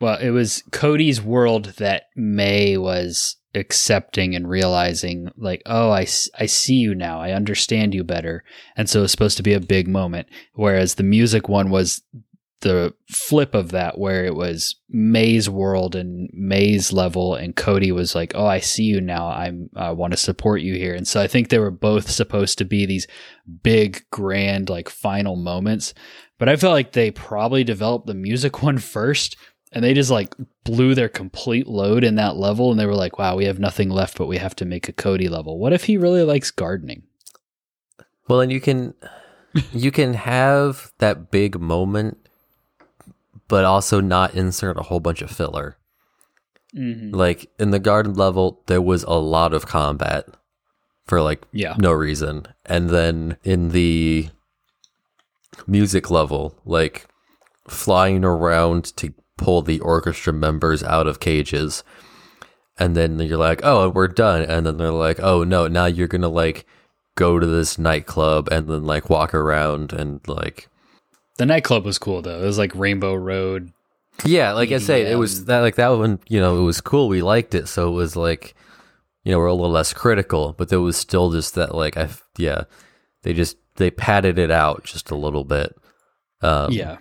[0.00, 6.06] Well, it was Cody's world that May was accepting and realizing, like, oh, I,
[6.38, 7.20] I see you now.
[7.20, 8.44] I understand you better.
[8.76, 10.28] And so it's supposed to be a big moment.
[10.54, 12.02] Whereas the music one was
[12.60, 18.14] the flip of that, where it was May's world and May's level, and Cody was
[18.14, 19.28] like, oh, I see you now.
[19.28, 20.94] I'm, I want to support you here.
[20.94, 23.06] And so I think they were both supposed to be these
[23.62, 25.94] big, grand, like final moments.
[26.38, 29.36] But I felt like they probably developed the music one first
[29.72, 32.70] and they just like blew their complete load in that level.
[32.70, 34.92] And they were like, wow, we have nothing left, but we have to make a
[34.92, 35.58] Cody level.
[35.58, 37.02] What if he really likes gardening?
[38.28, 38.94] Well, and you can
[39.72, 42.18] you can have that big moment,
[43.48, 45.76] but also not insert a whole bunch of filler.
[46.76, 47.14] Mm-hmm.
[47.14, 50.26] Like in the garden level, there was a lot of combat
[51.06, 51.74] for like Yeah.
[51.78, 54.28] no reason, and then in the
[55.66, 57.06] music level, like
[57.66, 61.82] flying around to pull the orchestra members out of cages.
[62.78, 64.42] And then you're like, oh, we're done.
[64.42, 66.66] And then they're like, oh, no, now you're going to like
[67.16, 70.68] go to this nightclub and then like walk around and like,
[71.38, 72.40] The nightclub was cool though.
[72.40, 73.72] It was like Rainbow Road.
[74.24, 77.08] yeah, like I say, it was that like that one, you know, it was cool.
[77.08, 77.66] We liked it.
[77.68, 78.54] So it was like,
[79.24, 82.08] you know, we're a little less critical, but there was still just that like, I,
[82.36, 82.64] yeah,
[83.22, 85.76] they just, they padded it out just a little bit.
[86.42, 86.98] Um, yeah.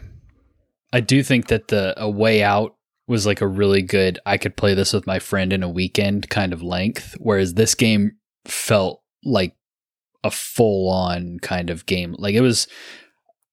[0.97, 2.75] I do think that the A Way Out
[3.07, 6.27] was like a really good, I could play this with my friend in a weekend
[6.29, 7.15] kind of length.
[7.19, 8.13] Whereas this game
[8.45, 9.55] felt like
[10.23, 12.15] a full on kind of game.
[12.17, 12.67] Like it was,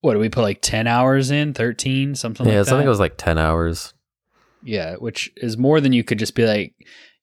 [0.01, 1.53] what did we put like 10 hours in?
[1.53, 2.15] 13?
[2.15, 2.69] Something Yeah, like that?
[2.69, 3.93] something was like 10 hours.
[4.63, 6.73] Yeah, which is more than you could just be like,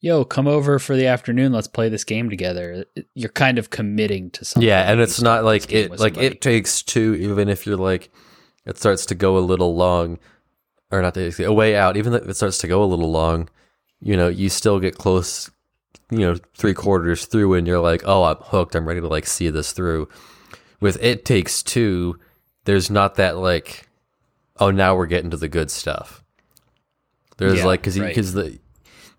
[0.00, 1.52] yo, come over for the afternoon.
[1.52, 2.84] Let's play this game together.
[3.16, 4.68] You're kind of committing to something.
[4.68, 6.26] yeah, and it's not like it like somebody.
[6.28, 8.10] it takes two even if you're like
[8.66, 10.18] it starts to go a little long
[10.90, 13.48] or not the a way out even if it starts to go a little long
[14.00, 15.50] you know you still get close
[16.10, 18.74] you know three quarters through and you're like oh i'm hooked.
[18.74, 20.08] I'm ready to like see this through.
[20.80, 22.18] With it takes two
[22.64, 23.88] there's not that like
[24.60, 26.22] oh now we're getting to the good stuff.
[27.38, 28.08] There's Yeah, like because right.
[28.08, 28.58] because the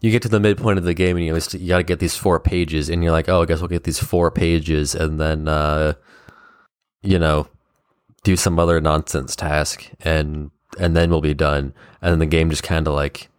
[0.02, 2.00] you get to the midpoint of the game and you, always- you got to get
[2.00, 5.20] these four pages and you're like oh i guess we'll get these four pages and
[5.20, 5.94] then uh
[7.02, 7.48] you know
[8.24, 11.74] do some other nonsense task and and then we'll be done.
[12.02, 13.30] And then the game just kind of like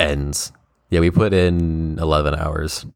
[0.00, 0.52] ends.
[0.90, 2.86] Yeah we put in 11 hours.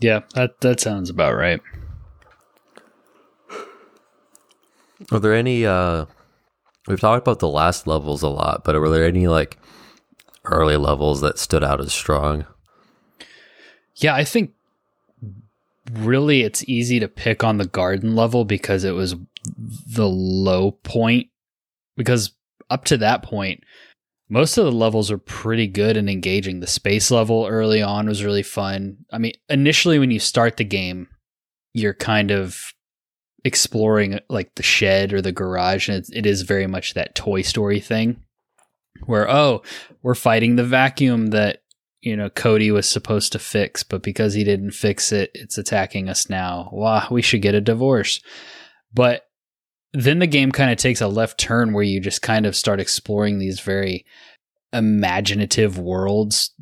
[0.00, 1.60] Yeah, that, that sounds about right.
[5.10, 6.06] are there any uh
[6.86, 9.58] we've talked about the last levels a lot but were there any like
[10.44, 12.46] early levels that stood out as strong?
[13.96, 14.52] Yeah, I think
[15.92, 19.14] really it's easy to pick on the garden level because it was
[19.86, 21.28] the low point.
[21.96, 22.32] Because
[22.70, 23.62] up to that point,
[24.28, 26.60] most of the levels are pretty good and engaging.
[26.60, 28.98] The space level early on was really fun.
[29.12, 31.08] I mean, initially when you start the game,
[31.74, 32.72] you're kind of
[33.44, 37.80] exploring like the shed or the garage, and it is very much that Toy Story
[37.80, 38.22] thing,
[39.04, 39.62] where oh,
[40.02, 41.62] we're fighting the vacuum that
[42.04, 46.08] you know Cody was supposed to fix, but because he didn't fix it, it's attacking
[46.08, 46.68] us now.
[46.70, 48.20] Wow, we should get a divorce.
[48.92, 49.22] But
[49.92, 52.78] then the game kind of takes a left turn where you just kind of start
[52.78, 54.04] exploring these very
[54.72, 56.52] imaginative worlds.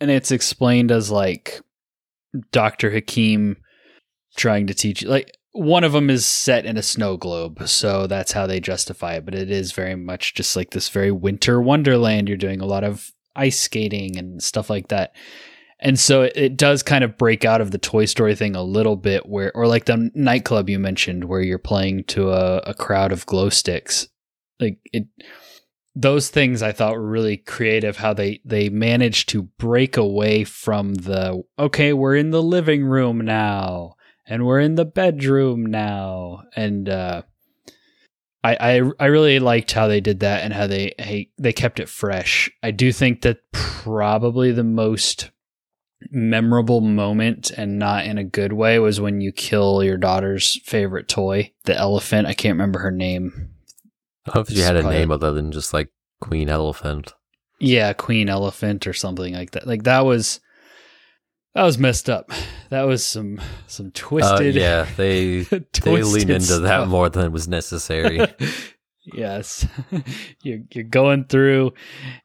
[0.00, 1.60] And it's explained as like
[2.50, 2.90] Dr.
[2.90, 3.56] Hakim
[4.36, 5.04] trying to teach.
[5.04, 9.14] Like, one of them is set in a snow globe, so that's how they justify
[9.14, 9.24] it.
[9.24, 12.28] But it is very much just like this very winter wonderland.
[12.28, 15.12] You're doing a lot of ice skating and stuff like that
[15.80, 18.96] and so it, does kind of break out of the Toy Story thing a little
[18.96, 23.12] bit, where or like the nightclub you mentioned, where you're playing to a, a crowd
[23.12, 24.06] of glow sticks.
[24.60, 25.06] Like it,
[25.94, 27.96] those things I thought were really creative.
[27.96, 33.22] How they they managed to break away from the okay, we're in the living room
[33.22, 33.94] now,
[34.26, 37.22] and we're in the bedroom now, and uh,
[38.42, 41.80] I, I I really liked how they did that and how they hey, they kept
[41.80, 42.50] it fresh.
[42.62, 45.30] I do think that probably the most
[46.10, 51.08] memorable moment and not in a good way was when you kill your daughter's favorite
[51.08, 52.26] toy, the elephant.
[52.26, 53.50] I can't remember her name.
[54.26, 57.14] I hope she had a name other than just like Queen Elephant.
[57.58, 59.66] Yeah, Queen Elephant or something like that.
[59.66, 60.40] Like that was
[61.54, 62.30] that was messed up.
[62.70, 64.56] That was some some twisted.
[64.56, 66.62] Uh, yeah, they they leaned into stuff.
[66.62, 68.20] that more than was necessary.
[69.14, 69.66] yes,
[70.42, 71.72] you're you're going through,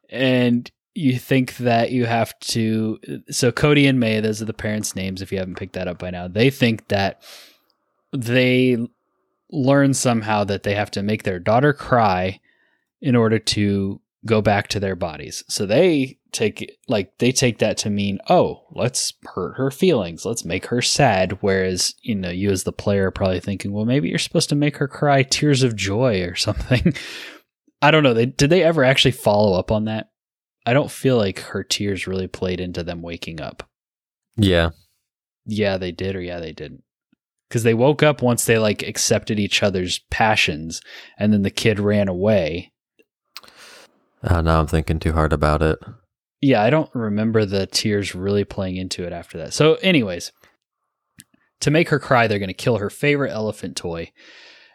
[0.08, 2.98] and you think that you have to
[3.30, 5.98] so Cody and May, those are the parents' names if you haven't picked that up
[5.98, 6.28] by now.
[6.28, 7.22] They think that
[8.12, 8.78] they
[9.50, 12.40] learn somehow that they have to make their daughter cry
[13.00, 15.42] in order to go back to their bodies.
[15.48, 20.24] So they take like they take that to mean, oh, let's hurt her feelings.
[20.24, 21.38] Let's make her sad.
[21.40, 24.54] Whereas, you know, you as the player are probably thinking, well, maybe you're supposed to
[24.54, 26.94] make her cry tears of joy or something.
[27.80, 28.14] I don't know.
[28.14, 30.10] They did they ever actually follow up on that?
[30.66, 33.62] I don't feel like her tears really played into them waking up.
[34.36, 34.70] Yeah.
[35.46, 36.82] Yeah, they did, or yeah, they didn't.
[37.48, 40.82] Because they woke up once they like accepted each other's passions,
[41.16, 42.72] and then the kid ran away.
[44.22, 45.78] Uh, now I'm thinking too hard about it.
[46.40, 49.54] Yeah, I don't remember the tears really playing into it after that.
[49.54, 50.32] So, anyways,
[51.60, 54.12] to make her cry, they're going to kill her favorite elephant toy.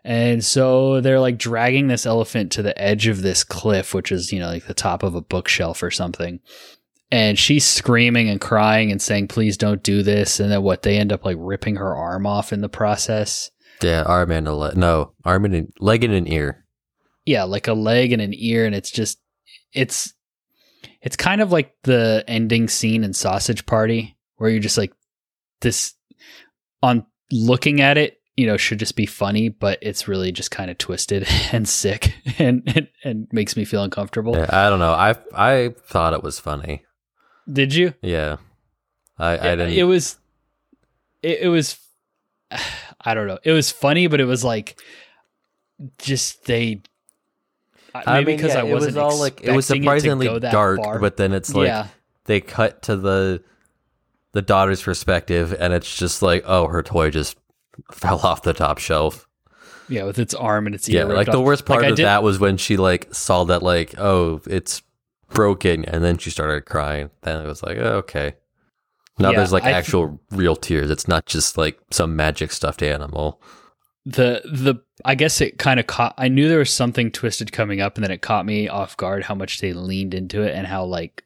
[0.04, 4.32] And so they're like dragging this elephant to the edge of this cliff, which is,
[4.32, 6.40] you know, like the top of a bookshelf or something.
[7.12, 10.40] And she's screaming and crying and saying, please don't do this.
[10.40, 10.82] And then what?
[10.82, 13.52] They end up like ripping her arm off in the process.
[13.84, 14.78] Yeah, arm and a leg.
[14.78, 16.66] No, arm and a leg and an ear.
[17.26, 18.66] Yeah, like a leg and an ear.
[18.66, 19.20] And it's just,
[19.74, 20.14] it's,
[21.02, 24.94] it's kind of like the ending scene in Sausage Party where you're just like,
[25.62, 25.94] this,
[26.82, 30.72] on looking at it, you know should just be funny but it's really just kind
[30.72, 34.36] of twisted and sick and, and, and makes me feel uncomfortable.
[34.36, 34.94] Yeah, i don't know.
[34.94, 36.84] I i thought it was funny.
[37.52, 37.94] Did you?
[38.02, 38.38] Yeah.
[39.18, 40.18] I i didn't it was
[41.22, 41.78] it, it was
[43.02, 43.40] i don't know.
[43.44, 44.80] It was funny but it was like
[45.98, 46.82] just they
[47.94, 50.40] maybe I mean, because yeah, I wasn't it was all like it was surprisingly it
[50.40, 51.00] dark, far.
[51.00, 51.88] but then it's like yeah.
[52.26, 53.44] they cut to the
[54.34, 57.38] the daughter's perspective, and it's just like, oh, her toy just
[57.92, 59.28] fell off the top shelf.
[59.90, 61.08] Yeah, with its arm and its ear.
[61.08, 61.34] Yeah, like off.
[61.34, 64.82] the worst part like of that was when she like saw that like oh it's
[65.30, 67.10] broken, and then she started crying.
[67.22, 68.36] Then it was like oh, okay.
[69.20, 70.90] Now yeah, there's like I actual th- real tears.
[70.90, 73.42] It's not just like some magic stuffed animal.
[74.06, 76.16] The the I guess it kind of caught.
[76.18, 79.24] I knew there was something twisted coming up, and then it caught me off guard
[79.24, 81.24] how much they leaned into it and how like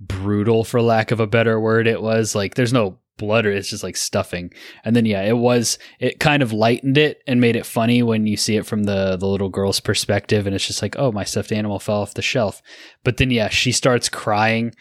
[0.00, 2.34] brutal, for lack of a better word, it was.
[2.34, 4.50] Like there's no blood or it's just like stuffing.
[4.84, 8.26] And then yeah, it was it kind of lightened it and made it funny when
[8.26, 11.24] you see it from the the little girl's perspective and it's just like, "Oh, my
[11.24, 12.62] stuffed animal fell off the shelf."
[13.04, 14.74] But then yeah, she starts crying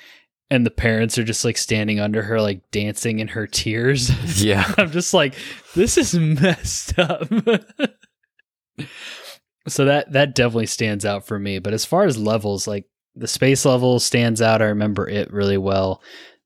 [0.50, 4.12] and the parents are just like standing under her like dancing in her tears.
[4.44, 4.72] Yeah.
[4.78, 5.36] I'm just like,
[5.76, 7.28] "This is messed up."
[9.68, 12.86] so that that definitely stands out for me, but as far as levels like
[13.16, 14.62] the space level stands out.
[14.62, 16.02] I remember it really well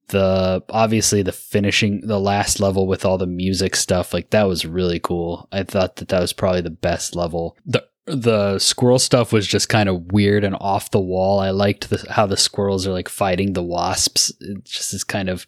[0.08, 4.66] the obviously the finishing the last level with all the music stuff like that was
[4.66, 9.32] really cool i thought that that was probably the best level the the squirrel stuff
[9.32, 12.88] was just kind of weird and off the wall i liked the, how the squirrels
[12.88, 15.46] are like fighting the wasps it's just this kind of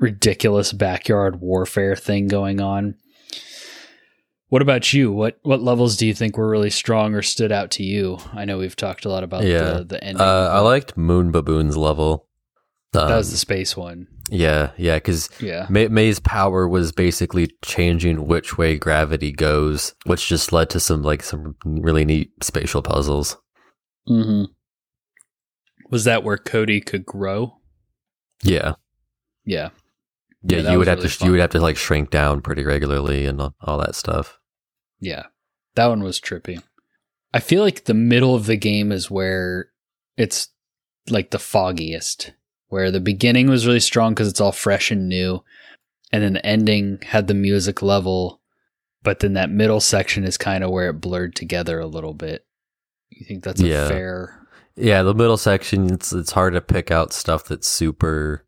[0.00, 2.94] ridiculous backyard warfare thing going on
[4.48, 5.12] What about you?
[5.12, 8.18] What what levels do you think were really strong or stood out to you?
[8.32, 9.74] I know we've talked a lot about Yeah.
[9.78, 10.22] the, the ending.
[10.22, 12.27] Uh, I liked Moon Baboon's level.
[13.02, 14.06] Um, that was the space one.
[14.30, 15.66] yeah, yeah, because Yeah.
[15.70, 21.02] May- May's power was basically changing which way gravity goes, which just led to some
[21.02, 23.36] like some really neat spatial puzzles.
[24.08, 24.44] Mm-hmm.
[25.90, 27.54] Was that where Cody could grow?
[28.42, 28.74] Yeah,
[29.44, 29.70] Yeah.
[30.42, 31.26] yeah, Yeah, you would have really to fun.
[31.26, 34.38] you would have to like shrink down pretty regularly and all that stuff.
[35.00, 35.24] Yeah.
[35.74, 36.62] That one was trippy.
[37.32, 39.70] I feel like the middle of the game is where
[40.16, 40.48] it's
[41.08, 42.32] like the foggiest,
[42.68, 45.42] where the beginning was really strong because it's all fresh and new.
[46.12, 48.40] And then the ending had the music level,
[49.02, 52.46] but then that middle section is kind of where it blurred together a little bit.
[53.10, 53.88] You think that's a Yeah.
[53.88, 54.34] fair?
[54.76, 58.44] Yeah, the middle section it's it's hard to pick out stuff that's super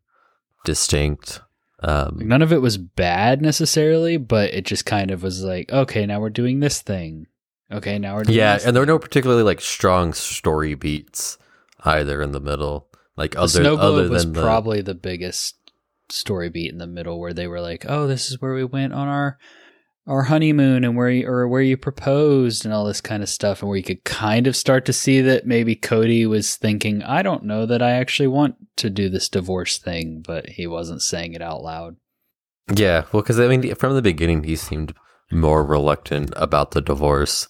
[0.65, 1.41] distinct.
[1.83, 6.05] Um, none of it was bad necessarily, but it just kind of was like, okay,
[6.05, 7.27] now we're doing this thing.
[7.71, 11.37] Okay, now we're doing yeah, and there were no particularly like strong story beats
[11.83, 12.87] either in the middle.
[13.17, 15.55] Like The other snow other globe was the, probably the biggest
[16.09, 18.93] story beat in the middle, where they were like, "Oh, this is where we went
[18.93, 19.37] on our
[20.07, 23.61] our honeymoon, and where you, or where you proposed, and all this kind of stuff,"
[23.61, 27.21] and where you could kind of start to see that maybe Cody was thinking, "I
[27.21, 31.33] don't know that I actually want to do this divorce thing," but he wasn't saying
[31.33, 31.97] it out loud.
[32.73, 34.93] Yeah, well, because I mean, from the beginning, he seemed
[35.31, 37.47] more reluctant about the divorce.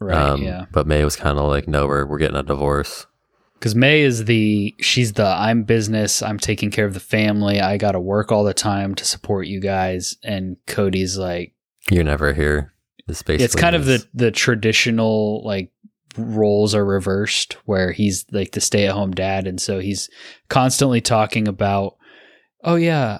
[0.00, 0.16] Right?
[0.16, 0.66] Um, yeah.
[0.72, 3.06] But May was kind of like, no, we're we're getting a divorce.
[3.58, 6.22] Because May is the she's the I'm business.
[6.22, 7.60] I'm taking care of the family.
[7.60, 10.16] I got to work all the time to support you guys.
[10.22, 11.54] And Cody's like,
[11.90, 12.72] You're never here.
[13.42, 15.72] It's kind of the the traditional like
[16.16, 20.10] roles are reversed where he's like the stay at home dad, and so he's
[20.48, 21.96] constantly talking about,
[22.62, 23.18] oh yeah,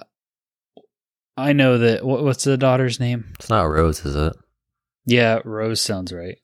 [1.35, 2.05] I know that.
[2.05, 3.33] What, what's the daughter's name?
[3.39, 4.33] It's not Rose, is it?
[5.05, 6.37] Yeah, Rose sounds right.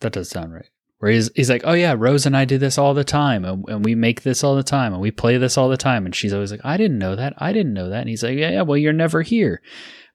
[0.00, 0.68] That does sound right.
[1.02, 3.64] Where he's he's like, oh yeah, Rose and I do this all the time, and,
[3.68, 6.14] and we make this all the time, and we play this all the time, and
[6.14, 8.50] she's always like, I didn't know that, I didn't know that, and he's like, yeah,
[8.52, 9.60] yeah, well, you're never here,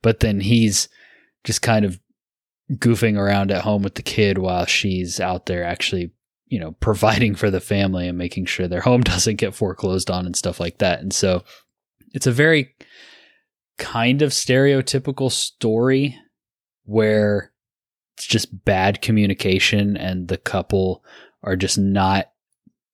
[0.01, 0.87] but then he's
[1.43, 1.99] just kind of
[2.71, 6.13] goofing around at home with the kid while she's out there actually,
[6.45, 10.25] you know, providing for the family and making sure their home doesn't get foreclosed on
[10.25, 11.43] and stuff like that, and so
[12.13, 12.73] it's a very
[13.77, 16.17] kind of stereotypical story
[16.85, 17.51] where
[18.25, 21.03] just bad communication and the couple
[21.43, 22.31] are just not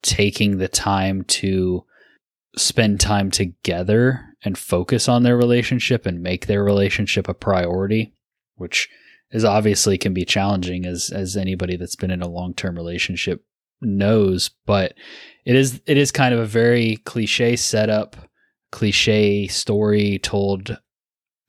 [0.01, 1.85] taking the time to
[2.57, 8.13] spend time together and focus on their relationship and make their relationship a priority
[8.55, 8.89] which
[9.31, 13.43] is obviously can be challenging as as anybody that's been in a long-term relationship
[13.81, 14.93] knows but
[15.45, 18.15] it is it is kind of a very cliche setup
[18.71, 20.77] cliche story told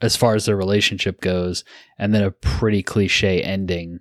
[0.04, 1.64] as far as their relationship goes
[1.98, 3.98] and then a pretty cliche ending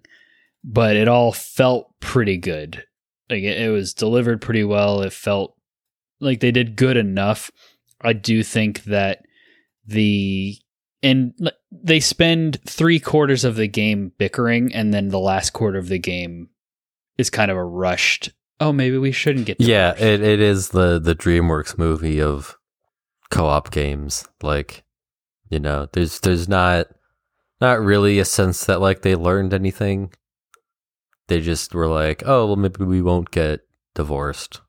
[0.63, 2.83] but it all felt pretty good
[3.29, 5.55] like it, it was delivered pretty well it felt
[6.19, 7.49] like they did good enough
[8.01, 9.23] i do think that
[9.85, 10.55] the
[11.01, 11.33] and
[11.71, 15.99] they spend three quarters of the game bickering and then the last quarter of the
[15.99, 16.49] game
[17.17, 20.69] is kind of a rushed oh maybe we shouldn't get Yeah, divorced." it, it is
[20.69, 22.57] the the DreamWorks movie of
[23.29, 24.25] co-op games.
[24.43, 24.83] Like,
[25.53, 26.87] you know, there's there's not
[27.61, 30.11] not really a sense that like they learned anything.
[31.27, 33.61] They just were like, oh well, maybe we won't get
[33.93, 34.61] divorced.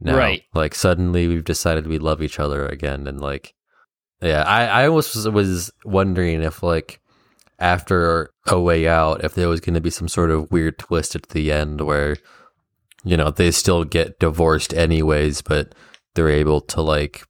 [0.00, 0.16] Now.
[0.16, 0.44] Right.
[0.54, 3.54] Like suddenly we've decided we love each other again, and like,
[4.22, 7.00] yeah, I I almost was, was wondering if like
[7.58, 11.16] after a way out if there was going to be some sort of weird twist
[11.16, 12.16] at the end where
[13.04, 15.72] you know they still get divorced anyways but
[16.14, 17.24] they're able to like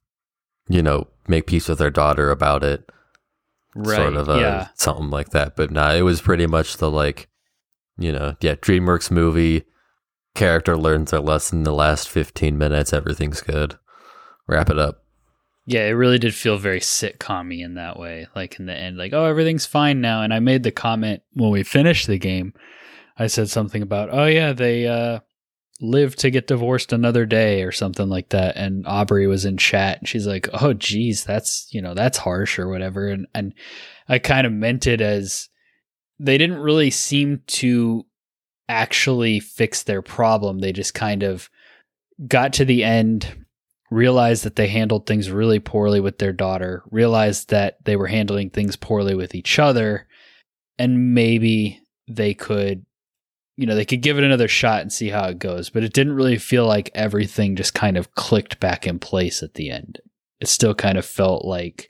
[0.67, 2.89] you know make peace with their daughter about it
[3.75, 6.89] right sort of a, yeah something like that but nah it was pretty much the
[6.89, 7.27] like
[7.97, 9.63] you know yeah dreamworks movie
[10.35, 13.77] character learns their lesson in the last 15 minutes everything's good
[14.47, 15.03] wrap it up
[15.65, 18.27] Yeah, it really did feel very sitcom in that way.
[18.35, 20.21] Like in the end, like, oh, everything's fine now.
[20.21, 22.53] And I made the comment when we finished the game.
[23.17, 25.19] I said something about, oh, yeah, they uh,
[25.83, 28.55] live to get divorced another day or something like that.
[28.55, 29.99] And Aubrey was in chat.
[29.99, 33.07] And she's like, oh, geez, that's, you know, that's harsh or whatever.
[33.09, 33.53] And, and
[34.07, 35.49] I kind of meant it as
[36.19, 38.05] they didn't really seem to
[38.69, 40.59] actually fix their problem.
[40.59, 41.49] They just kind of
[42.27, 43.45] got to the end
[43.91, 48.49] realized that they handled things really poorly with their daughter, realized that they were handling
[48.49, 50.07] things poorly with each other,
[50.79, 52.85] and maybe they could,
[53.55, 55.69] you know, they could give it another shot and see how it goes.
[55.69, 59.53] But it didn't really feel like everything just kind of clicked back in place at
[59.53, 59.99] the end.
[60.39, 61.89] It still kind of felt like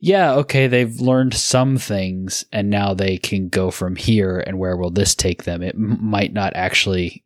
[0.00, 4.76] yeah, okay, they've learned some things and now they can go from here and where
[4.76, 5.62] will this take them?
[5.62, 7.24] It m- might not actually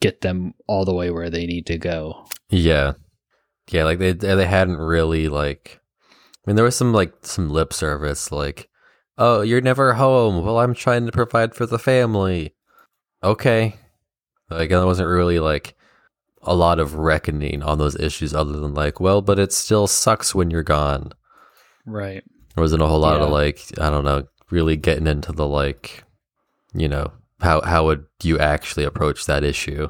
[0.00, 2.26] get them all the way where they need to go.
[2.48, 2.92] Yeah.
[3.70, 7.74] Yeah, like they they hadn't really like I mean there was some like some lip
[7.74, 8.70] service like
[9.18, 10.44] oh, you're never home.
[10.44, 12.54] Well, I'm trying to provide for the family.
[13.22, 13.74] Okay.
[14.50, 15.74] Like there wasn't really like
[16.42, 20.34] a lot of reckoning on those issues other than like, well, but it still sucks
[20.34, 21.12] when you're gone.
[21.84, 22.22] Right.
[22.54, 23.26] There wasn't a whole lot Yeah.
[23.26, 26.04] of like, I don't know, really getting into the like,
[26.74, 29.88] you know, how how would you actually approach that issue?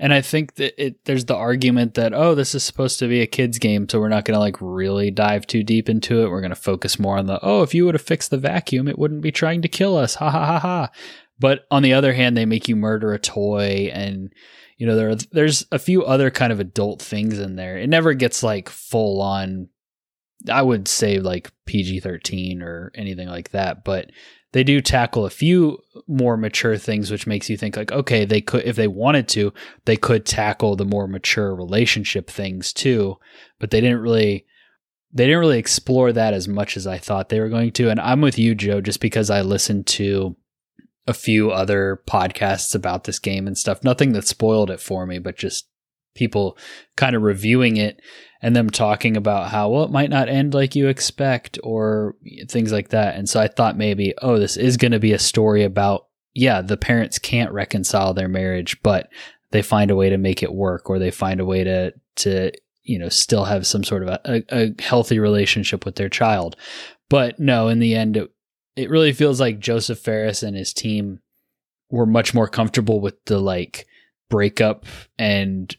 [0.00, 3.20] And I think that it there's the argument that oh this is supposed to be
[3.20, 6.30] a kids game so we're not going to like really dive too deep into it.
[6.30, 8.88] We're going to focus more on the oh if you would have fixed the vacuum
[8.88, 10.16] it wouldn't be trying to kill us.
[10.16, 10.90] Ha ha ha ha.
[11.38, 14.32] But on the other hand they make you murder a toy and
[14.76, 17.78] you know there are, there's a few other kind of adult things in there.
[17.78, 19.68] It never gets like full on
[20.50, 24.10] I would say like PG-13 or anything like that, but
[24.52, 28.40] they do tackle a few more mature things which makes you think like okay, they
[28.40, 29.52] could if they wanted to,
[29.84, 33.16] they could tackle the more mature relationship things too,
[33.58, 34.46] but they didn't really
[35.14, 37.88] they didn't really explore that as much as I thought they were going to.
[37.88, 40.36] And I'm with you, Joe, just because I listened to
[41.06, 43.84] a few other podcasts about this game and stuff.
[43.84, 45.68] Nothing that spoiled it for me, but just
[46.14, 46.56] people
[46.96, 48.00] kind of reviewing it
[48.40, 52.14] and them talking about how well it might not end like you expect or
[52.48, 53.16] things like that.
[53.16, 56.60] And so I thought maybe, oh, this is going to be a story about yeah,
[56.60, 59.08] the parents can't reconcile their marriage, but
[59.52, 62.50] they find a way to make it work or they find a way to to
[62.82, 66.56] you know still have some sort of a, a, healthy relationship with their child.
[67.08, 68.33] But no, in the end it
[68.76, 71.20] it really feels like Josef Fares and his team
[71.90, 73.86] were much more comfortable with the like
[74.28, 74.84] breakup
[75.18, 75.76] and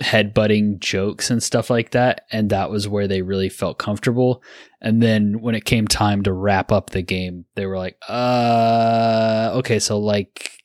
[0.00, 4.42] headbutting jokes and stuff like that and that was where they really felt comfortable.
[4.80, 9.52] And then when it came time to wrap up the game they were like uh
[9.54, 10.62] okay so like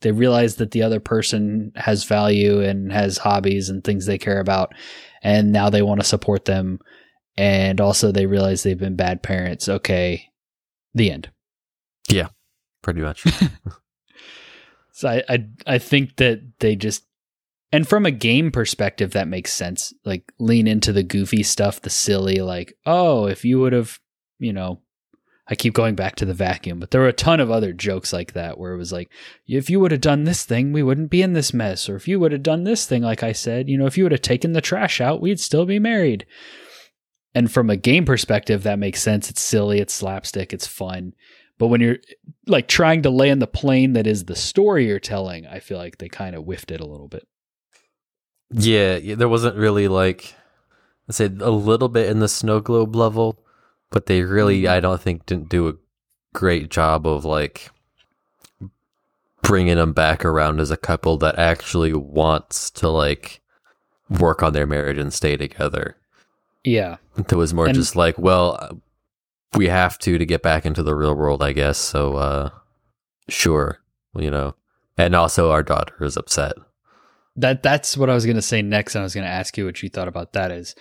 [0.00, 4.40] they realized that the other person has value and has hobbies and things they care
[4.40, 4.74] about
[5.22, 6.78] and now they want to support them
[7.36, 9.68] and also they realize they've been bad parents.
[9.68, 10.30] Okay
[10.94, 11.30] the end.
[12.08, 12.28] Yeah,
[12.84, 13.24] Pretty much.
[14.92, 17.06] so I, I i think that they just
[17.72, 19.94] and from a game perspective that makes sense.
[20.04, 23.98] Like lean into the goofy stuff the silly like oh if you would have
[24.38, 24.82] you know
[25.48, 28.12] i keep going back to the vacuum but there were a ton of other jokes
[28.12, 29.10] like that where it was like
[29.48, 31.88] if you would have done this thing we wouldn't be in this mess.
[31.88, 34.04] Or if you would have done this thing like i said you know if you
[34.04, 36.26] would have taken the trash out we'd still be married
[37.34, 39.30] and from a game perspective that makes sense.
[39.30, 39.80] It's silly.
[39.80, 40.52] It's slapstick.
[40.52, 41.14] It's fun.
[41.58, 41.98] But when you're
[42.46, 45.98] like trying to land the plane that is the story you're telling i feel like
[45.98, 47.26] they kind of whiffed it a little bit.
[48.50, 50.34] Yeah, yeah, there wasn't really like
[51.08, 53.38] let's say a little bit in the snow globe level,
[53.90, 54.72] but they really mm-hmm.
[54.72, 55.74] I don't think didn't do a
[56.32, 57.70] great job of like
[59.42, 63.40] bringing them back around as a couple that actually wants to like
[64.08, 65.96] work on their marriage and stay together.
[66.64, 68.74] Yeah It was more And- just like, well, uh,
[69.56, 71.78] we have to to get back into the real world, I guess.
[71.78, 72.50] So, uh,
[73.28, 73.78] sure,
[74.16, 74.56] you know.
[74.98, 76.54] And also, our daughter is upset.
[77.36, 78.94] that that's what I was going to say next.
[78.94, 80.50] And I was going to ask you what you thought about that.
[80.50, 80.74] Is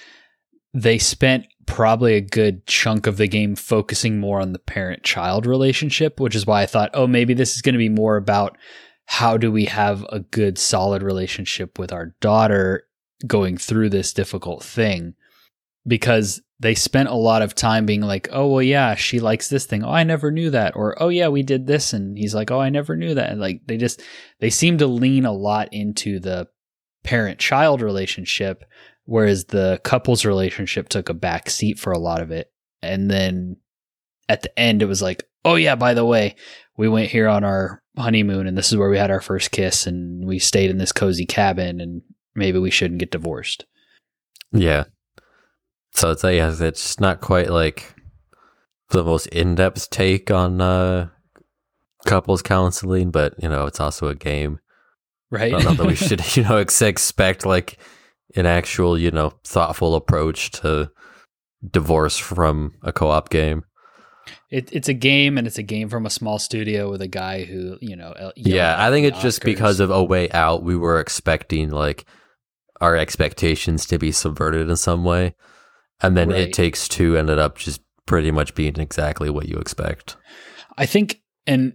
[0.74, 6.20] they spent probably a good chunk of the game focusing more on the parent-child relationship,
[6.20, 8.58] which is why I thought, oh, maybe this is going to be more about
[9.06, 12.88] how do we have a good, solid relationship with our daughter
[13.28, 15.14] going through this difficult thing,
[15.86, 19.66] because they spent a lot of time being like, oh, well, yeah, she likes this
[19.66, 19.84] thing.
[19.84, 20.76] Oh, I never knew that.
[20.76, 21.92] Or, oh, yeah, we did this.
[21.94, 23.30] And he's like, oh, I never knew that.
[23.30, 24.02] And like, they just,
[24.40, 26.48] they seem to lean a lot into the
[27.04, 28.64] parent child relationship,
[29.04, 32.50] whereas the couple's relationship took a back seat for a lot of it.
[32.82, 33.58] And then
[34.30, 36.36] at the end, it was like, oh, yeah, by the way,
[36.78, 39.86] we went here on our honeymoon and this is where we had our first kiss
[39.86, 42.02] and we stayed in this cozy cabin and
[42.36, 43.66] maybe we shouldn't get divorced.
[44.52, 44.86] Yeah.
[45.94, 47.94] So it's yeah, it's not quite like
[48.90, 51.10] the most in depth take on uh,
[52.06, 54.60] couples counseling, but you know, it's also a game.
[55.30, 55.54] Right.
[55.54, 57.78] I don't know that we should, you know, ex- expect like
[58.36, 60.92] an actual, you know, thoughtful approach to
[61.70, 63.64] divorce from a co-op game.
[64.50, 67.44] It, it's a game, and it's a game from a small studio with a guy
[67.44, 71.00] who, you know, Yeah, I think it's just because of A Way Out, we were
[71.00, 72.06] expecting like
[72.80, 75.36] our expectations to be subverted in some way.
[76.02, 76.42] And then Right.
[76.42, 80.18] It Takes Two ended up just pretty much being exactly what you expect.
[80.78, 81.74] I think, and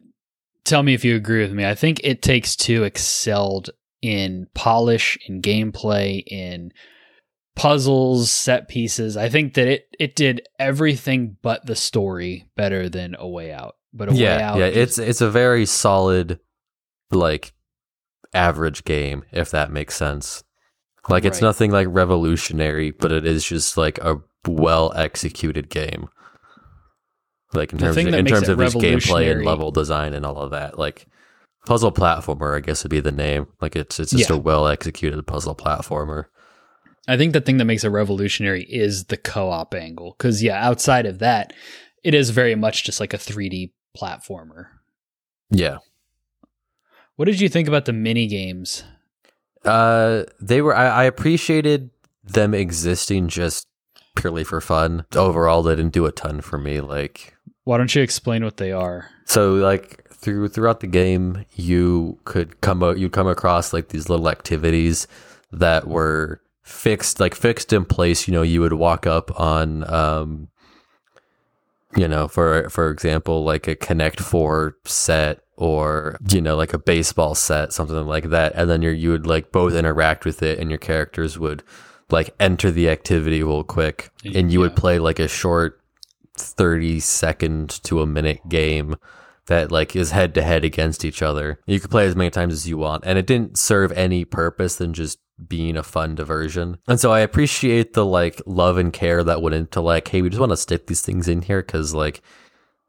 [0.64, 1.64] tell me if you agree with me.
[1.64, 3.70] I think It Takes Two excelled
[4.02, 6.70] in polish, in gameplay, in
[7.56, 9.16] puzzles, set pieces.
[9.16, 13.76] I think that it it did everything but the story better than A Way Out.
[13.92, 16.38] But A Way yeah, Out, yeah, just- it's it's a very solid,
[17.10, 17.52] like,
[18.34, 20.44] average game if that makes sense.
[21.08, 21.48] Like, it's Right.
[21.48, 26.08] nothing like revolutionary, but it is just like a well executed game.
[27.54, 30.36] Like in The terms of, in terms of its gameplay and level design and all
[30.38, 31.06] of that, like
[31.66, 33.46] puzzle platformer, I guess would be the name.
[33.60, 34.36] Like it's it's just Yeah.
[34.36, 36.24] a well executed puzzle platformer.
[37.06, 40.14] I think the thing that makes it revolutionary is the co-op angle.
[40.18, 41.54] Because yeah, outside of that,
[42.04, 44.66] it is very much just like a 3D platformer.
[45.50, 45.78] Yeah.
[47.16, 48.84] What did you think about the mini games?
[49.64, 50.74] Uh, they were.
[50.74, 51.90] I, I appreciated
[52.24, 53.66] them existing just
[54.16, 55.06] purely for fun.
[55.14, 56.80] Overall, they didn't do a ton for me.
[56.80, 57.34] Like
[57.64, 59.10] Why don't you explain what they are?
[59.24, 62.98] so, like through throughout the game, you could come out.
[62.98, 65.06] You'd come across like these little activities
[65.52, 68.26] that were fixed, like fixed in place.
[68.28, 70.48] You know, you would walk up on, um,
[71.96, 76.78] you know, for for example, like a Connect Four set or you know like a
[76.78, 78.52] baseball set something like that.
[78.54, 81.64] And then you you would like both interact with it and your characters would
[82.10, 84.10] like enter the activity real quick.
[84.24, 85.80] And you would play like a short
[86.36, 88.96] 30 second to a minute game
[89.46, 91.58] that like is head to head against each other.
[91.66, 93.02] You could play as many times as you want.
[93.04, 96.78] And it didn't serve any purpose than just being a fun diversion.
[96.86, 100.28] And so i appreciate the like love and care that went into like hey we
[100.30, 102.22] just want to stick these things in here because like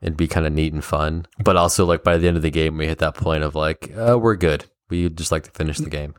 [0.01, 1.25] it'd be kind of neat and fun.
[1.43, 3.91] But also, like by the end of the game, we hit that point of like,
[3.97, 4.65] uh, we're good.
[4.89, 6.15] We just like to finish the game.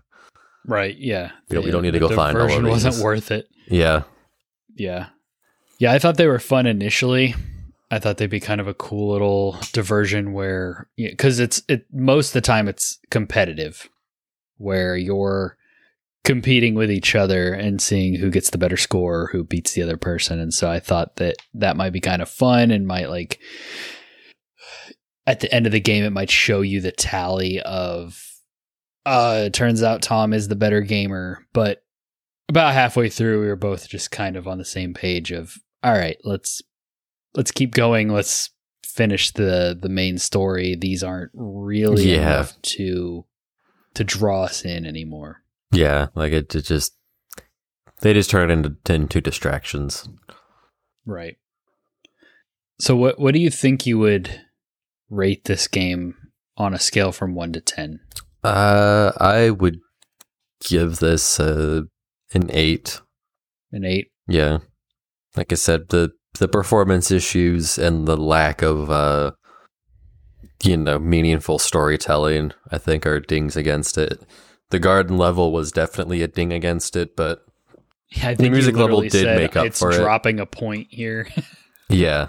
[0.66, 0.96] Right.
[0.96, 1.30] Yeah.
[1.48, 3.02] We don't- we don't need to go find all of wasn't these.
[3.02, 3.48] worth it.
[3.68, 4.02] Yeah,
[4.76, 5.06] Yeah.
[5.78, 7.34] Yeah, I thought they were fun initially.
[7.90, 12.28] I thought they'd be kind of a cool little diversion where cuz it's it most
[12.28, 13.88] of the time it's competitive
[14.58, 15.56] where you're
[16.24, 19.96] competing with each other and seeing who gets the better score, who beats the other
[19.96, 20.38] person.
[20.38, 23.40] And so I thought that that might be kind of fun and might like
[25.26, 28.22] at the end of the game it might show you the tally of
[29.06, 31.82] uh it turns out Tom is the better gamer, but
[32.48, 35.92] about halfway through we were both just kind of on the same page of all
[35.92, 36.60] right let's
[37.34, 38.50] let's keep going let's
[38.84, 42.22] finish the the main story these aren't really Yeah.
[42.22, 43.24] enough to
[43.94, 45.42] to draw us in anymore
[45.72, 46.08] yeah.
[46.14, 46.96] Like it, it just
[48.00, 50.08] they just turn it into into distractions.
[51.06, 51.36] right
[52.78, 54.40] so what what do you think you would
[55.10, 56.14] rate this game
[56.56, 58.00] on a scale from 1 to 10
[58.44, 59.80] Uh, I would
[60.68, 61.82] give this uh,
[62.32, 63.00] an eight.
[63.72, 64.58] an 8 Yeah,
[65.36, 69.32] like I said, the the performance issues and the lack of uh,
[70.62, 74.22] you know, meaningful storytelling, I think, are dings against it.
[74.70, 77.44] The garden level was definitely a ding against it, but
[78.10, 79.98] yeah, I The music level did said make up it's for it.
[79.98, 81.28] dropping a point here
[81.88, 82.28] yeah,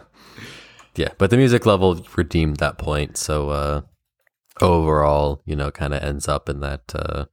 [0.96, 1.10] yeah.
[1.18, 3.82] But the music level redeemed that point, so uh,
[4.60, 7.26] overall, you know, kind of ends up in that, uh,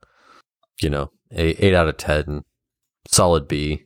[0.80, 2.44] you know, eight, eight out of ten,
[3.06, 3.84] solid B.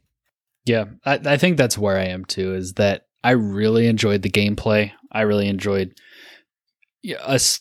[0.65, 2.55] Yeah, I, I think that's where I am too.
[2.55, 4.93] Is that I really enjoyed the gameplay.
[5.11, 5.95] I really enjoyed
[7.03, 7.61] yeah, us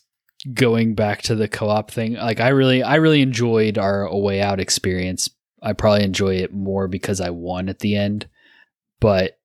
[0.54, 2.14] going back to the co-op thing.
[2.14, 5.30] Like I really, I really enjoyed our A Way Out experience.
[5.62, 8.28] I probably enjoy it more because I won at the end,
[9.00, 9.38] but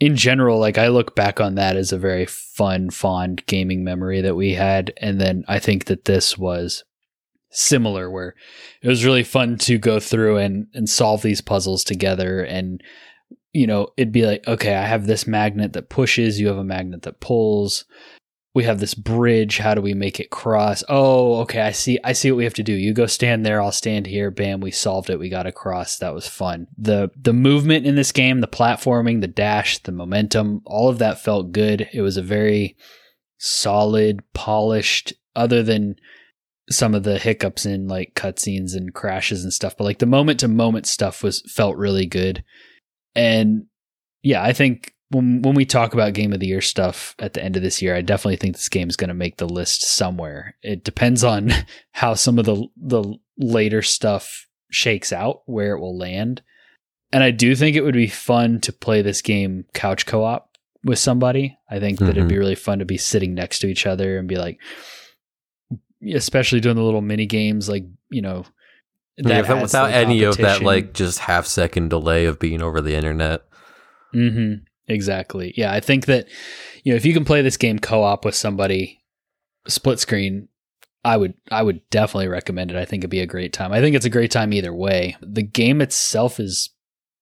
[0.00, 4.20] in general, like I look back on that as a very fun, fond gaming memory
[4.20, 6.84] that we had, and then I think that this was
[7.50, 8.34] similar where
[8.82, 12.82] it was really fun to go through and and solve these puzzles together and
[13.54, 16.64] you know it'd be like okay i have this magnet that pushes you have a
[16.64, 17.86] magnet that pulls
[18.58, 20.82] we have this bridge how do we make it cross?
[20.88, 22.72] Oh okay i see i see what we have to do.
[22.72, 24.32] You go stand there i'll stand here.
[24.32, 25.98] Bam we solved it we got across.
[25.98, 26.66] That was fun.
[26.76, 31.22] The the movement in this game the platforming the dash the momentum all of that
[31.22, 31.88] felt good.
[31.92, 32.76] It was a very
[33.38, 35.94] solid polished other than
[36.68, 40.40] some of the hiccups in like cutscenes and crashes and stuff, but like the moment
[40.40, 42.42] to moment stuff was felt really good.
[43.14, 43.66] And
[44.22, 47.42] yeah, I think when when we talk about game of the year stuff at the
[47.42, 49.82] end of this year, I definitely think this game is going to make the list
[49.82, 50.56] somewhere.
[50.62, 51.50] It depends on
[51.92, 56.42] how some of the the later stuff shakes out, where it will land.
[57.10, 60.50] And I do think it would be fun to play this game couch co-op
[60.84, 61.56] with somebody.
[61.70, 64.28] I think that it'd be really fun to be sitting next to each other and
[64.28, 64.58] be like
[66.14, 68.44] especially doing the little mini games like you know
[69.16, 72.94] Yeah, without, like, any of that, like just half second delay of being over the
[72.94, 73.42] internet.
[74.14, 74.62] Mhm.
[74.88, 76.26] Exactly yeah i think that
[76.84, 79.00] you know if you can play this game co-op with somebody
[79.66, 80.48] split screen
[81.04, 83.80] i would i would definitely recommend it i think it'd be a great time i
[83.80, 86.70] think it's a great time either way the game itself is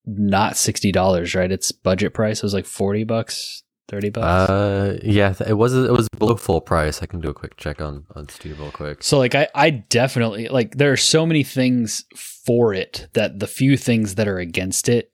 [0.06, 1.50] not $60, right?
[1.50, 2.38] It's budget price.
[2.38, 4.50] It was like 40 bucks, 30 bucks.
[4.50, 7.02] Uh, yeah, it was it was below full price.
[7.02, 9.02] I can do a quick check on on Steam real quick.
[9.02, 13.46] So like I I definitely like there are so many things for it that the
[13.46, 15.12] few things that are against it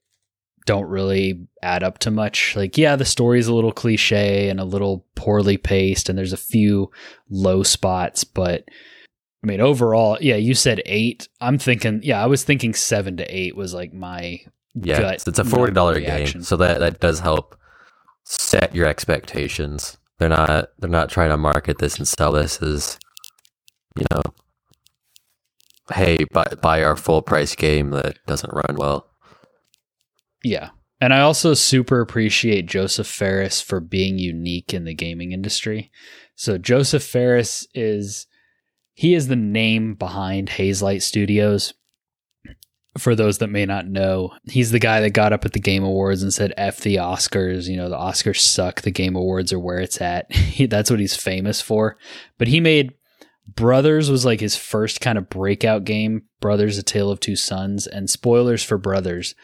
[0.66, 2.54] don't really add up to much.
[2.56, 6.36] Like yeah, the story's a little cliche and a little poorly paced and there's a
[6.38, 6.90] few
[7.30, 8.64] low spots, but
[9.42, 11.28] I mean overall, yeah, you said 8.
[11.40, 14.40] I'm thinking yeah, I was thinking 7 to 8 was like my
[14.74, 17.56] Yeah, gut it's, a forty dollar game, so that that does help
[18.24, 19.98] set your expectations.
[20.18, 22.98] They're not they're not trying to market this and sell this as
[23.98, 24.22] you know,
[25.92, 29.08] hey, buy buy our full price game that doesn't run well.
[30.42, 30.70] Yeah.
[31.00, 35.90] And I also super appreciate Josef Fares for being unique in the gaming industry.
[36.36, 38.26] So Josef Fares is
[38.94, 41.74] he is the name behind Hazelight Studios.
[42.98, 45.82] For those that may not know, he's the guy that got up at the Game
[45.82, 49.58] Awards and said F the Oscars, you know, the Oscars suck, the Game Awards are
[49.58, 50.30] where it's at.
[50.68, 51.96] That's what he's famous for.
[52.38, 52.92] But he made
[53.48, 57.86] Brothers was like his first kind of breakout game, Brothers A Tale of Two Sons,
[57.86, 59.34] and spoilers for Brothers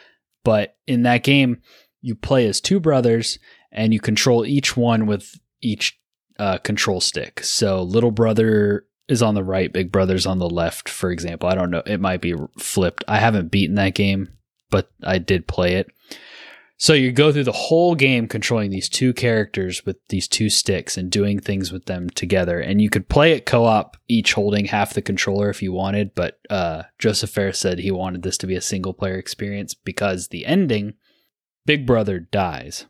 [0.48, 1.60] but in that game
[2.00, 3.38] you play as two brothers
[3.70, 6.00] and you control each one with each
[6.38, 7.44] uh, control stick.
[7.44, 11.50] So little brother is on the right big brother's on the left for example.
[11.50, 11.82] I don't know.
[11.84, 13.04] It might be flipped.
[13.06, 14.38] I haven't beaten that game
[14.70, 15.88] but i did play it
[16.80, 20.96] so you go through the whole game controlling these two characters with these two sticks
[20.96, 22.60] and doing things with them together.
[22.60, 26.14] And you could play it co-op, each holding half the controller if you wanted.
[26.14, 30.28] But uh, Josef Fares said he wanted this to be a single player experience because
[30.28, 30.94] the ending,
[31.66, 32.86] Big Brother dies.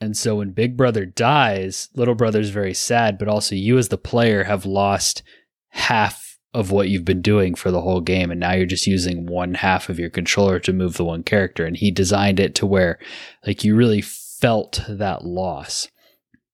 [0.00, 3.96] And so when Big Brother dies, Little Brother's very sad, but also you as the
[3.96, 5.22] player have lost
[5.68, 9.26] half of what you've been doing for the whole game and now you're just using
[9.26, 12.66] one half of your controller to move the one character and he designed it to
[12.66, 12.98] where
[13.46, 15.88] like you really felt that loss.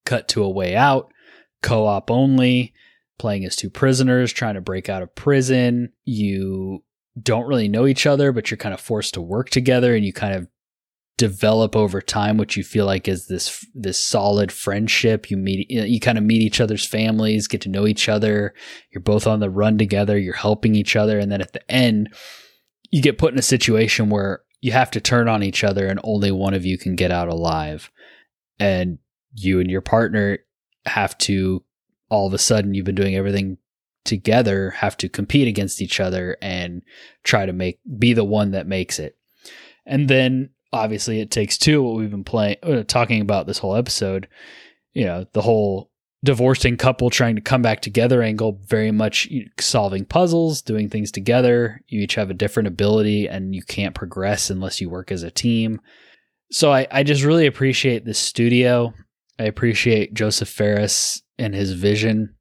[0.04, 1.12] Cut to a way out
[1.62, 2.72] co-op only
[3.18, 5.92] playing as two prisoners trying to break out of prison.
[6.04, 6.84] You
[7.20, 10.12] don't really know each other but you're kind of forced to work together and you
[10.12, 10.46] kind of
[11.18, 15.30] develop over time what you feel like is this this solid friendship.
[15.30, 18.08] You meet you, know, you kind of meet each other's families get to know each
[18.08, 18.54] other.
[18.90, 20.16] You're both on the run together.
[20.16, 21.18] You're helping each other.
[21.18, 22.14] And then at the end
[22.90, 26.00] you get put in a situation where you have to turn on each other and
[26.02, 27.90] only one of you can get out alive.
[28.58, 28.98] And
[29.34, 30.38] you and your partner
[30.86, 31.64] have to
[32.08, 33.58] all of a sudden you've been doing everything
[34.04, 36.80] together have to compete against each other and
[37.24, 39.18] try to make be the one that makes it.
[39.84, 43.76] And then obviously it takes two what we've been playing uh, talking about this whole
[43.76, 44.28] episode.
[44.92, 45.90] You know the whole
[46.24, 49.28] divorcing couple trying to come back together angle very much
[49.60, 51.80] solving puzzles doing things together.
[51.86, 55.30] You each have a different ability and you can't progress unless you work as a
[55.30, 55.80] team.
[56.50, 58.92] So i, I just really appreciate this studio.
[59.38, 62.34] I appreciate Josef Fares and his vision.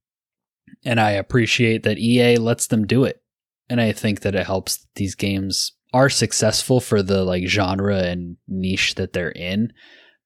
[0.84, 3.22] And i appreciate that ea lets them do it.
[3.70, 8.38] And i think that it helps these games are successful for the like genre and
[8.48, 9.72] niche that they're in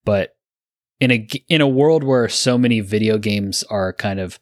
[0.05, 0.36] but
[0.99, 4.39] in a in a world where so many video games are kind of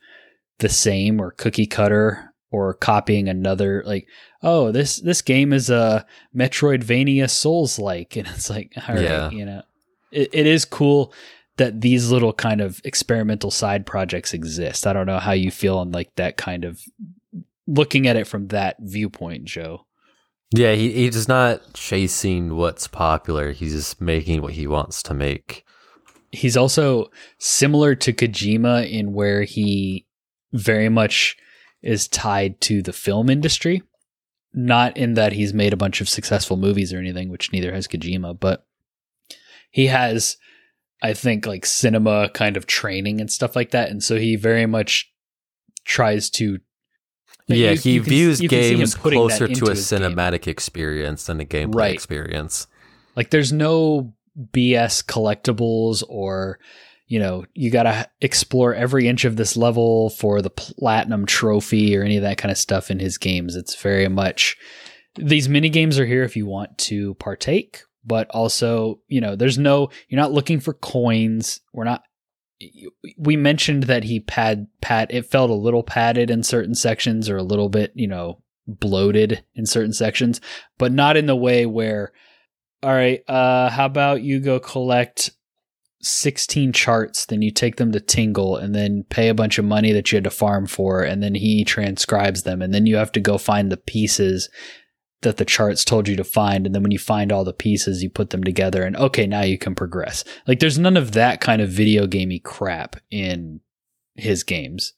[0.59, 4.07] the same or cookie cutter or copying another like
[4.43, 6.05] oh this this game is a
[6.35, 9.29] metroidvania souls like and it's like all right Yeah.
[9.29, 9.61] you know?
[10.11, 11.13] It, it is cool
[11.57, 14.87] that these little kind of experimental side projects exist.
[14.87, 16.81] I don't know how you feel on like that kind of
[17.67, 19.85] looking at it from that viewpoint joe
[20.51, 23.51] Yeah, he he's not chasing what's popular.
[23.51, 25.63] He's just making what he wants to make.
[26.31, 30.05] he's also similar to Kojima in where he
[30.53, 31.35] very much
[31.81, 33.81] is tied to the film industry.
[34.53, 37.87] Not in that he's made a bunch of successful movies or anything, which neither has
[37.87, 38.65] Kojima, but
[39.69, 40.37] he has,
[41.03, 43.89] I think, like cinema kind of training and stuff like that.
[43.91, 45.11] And so he very much
[45.85, 46.59] tries to.
[47.57, 50.01] Yeah, you- he you views can games closer to a his game.
[50.01, 51.93] cinematic experience than a gameplay Right.
[51.93, 52.67] experience.
[53.15, 54.13] Like there's no
[54.53, 56.59] BS collectibles or
[57.07, 61.97] you know, you got to explore every inch of this level for the platinum trophy
[61.97, 63.55] or any of that kind of stuff in his games.
[63.55, 64.55] It's very much
[65.15, 69.57] these mini games are here if you want to partake, but also, you know, there's
[69.57, 71.61] no you're not looking for coins.
[71.73, 72.03] We're not
[73.17, 77.37] we mentioned that he pad pat it felt a little padded in certain sections or
[77.37, 80.41] a little bit, you know, bloated in certain sections,
[80.77, 82.11] but not in the way where
[82.81, 85.31] all right, uh, how about you go collect
[86.01, 89.91] 16 charts, then you take them to Tingle and then pay a bunch of money
[89.91, 93.11] that you had to farm for, and then he transcribes them, and then you have
[93.13, 94.49] to go find the pieces
[95.21, 98.01] that the charts told you to find and then when you find all the pieces
[98.01, 101.41] you put them together and okay now you can progress like there's none of that
[101.41, 103.59] kind of video gamey crap in
[104.15, 104.93] his games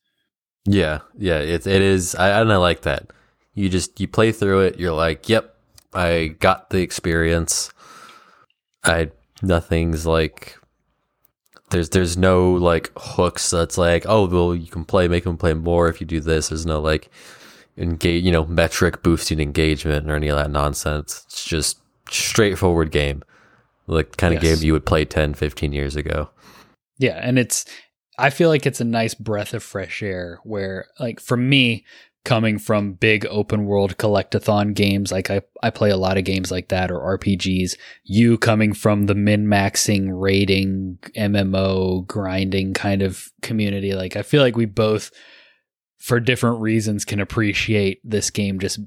[0.66, 2.14] Yeah, yeah, it it is.
[2.16, 3.10] I and I like that.
[3.56, 4.80] You just you play through it.
[4.80, 5.56] You're like, yep,
[5.94, 7.72] I got the experience.
[8.84, 9.10] I
[9.42, 10.58] nothing's like
[11.72, 15.54] there's there's no like hooks that's like oh well you can play make them play
[15.56, 16.50] more if you do this.
[16.50, 17.10] There's no like
[17.78, 21.24] engage you know metric boosting engagement or any of that nonsense.
[21.28, 23.24] It's just straightforward game,
[23.88, 24.60] like kind of Yes.
[24.60, 26.30] game you would play 10, 15 years ago.
[26.98, 27.66] Yeah, and it's
[28.18, 31.86] I feel like it's a nice breath of fresh air where like for me
[32.24, 36.52] coming from big open world collectathon games like I I play a lot of games
[36.52, 43.94] like that or RPGs, you coming from the min-maxing raiding MMO grinding kind of community
[43.94, 45.10] like I feel like we both
[46.02, 48.80] for different reasons can appreciate this game just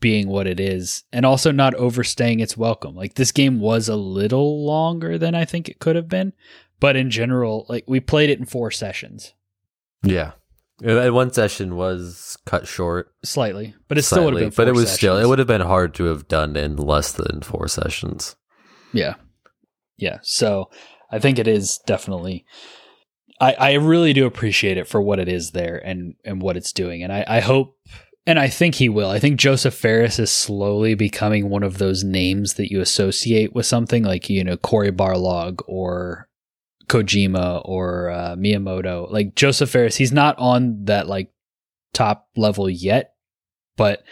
[0.00, 2.94] being what it is and also not overstaying its welcome.
[2.94, 6.32] Like this game was a little longer than I think it could have been,
[6.80, 9.32] but in general, like we played it in four sessions,
[10.02, 10.32] Yeah,
[10.82, 13.14] and one session was cut short.
[13.24, 14.56] slightly, but it still would have been.
[14.56, 17.40] But it was still it would have been hard to have done in less than
[17.42, 18.36] four sessions.
[18.92, 19.14] Yeah,
[19.96, 20.18] yeah.
[20.22, 20.68] So
[21.10, 22.44] I think it is definitely.
[23.40, 26.72] I I really do appreciate it for what it is there and and what it's
[26.72, 27.76] doing, and I I hope.
[28.26, 29.08] And I think he will.
[29.08, 33.64] I think Josef Fares is slowly becoming one of those names that you associate with
[33.64, 36.28] something like, you know, Cory Barlog or
[36.86, 39.10] Kojima or uh, Miyamoto.
[39.10, 41.32] Like Josef Fares, he's not on that like
[41.94, 43.14] top level yet,
[43.76, 44.04] but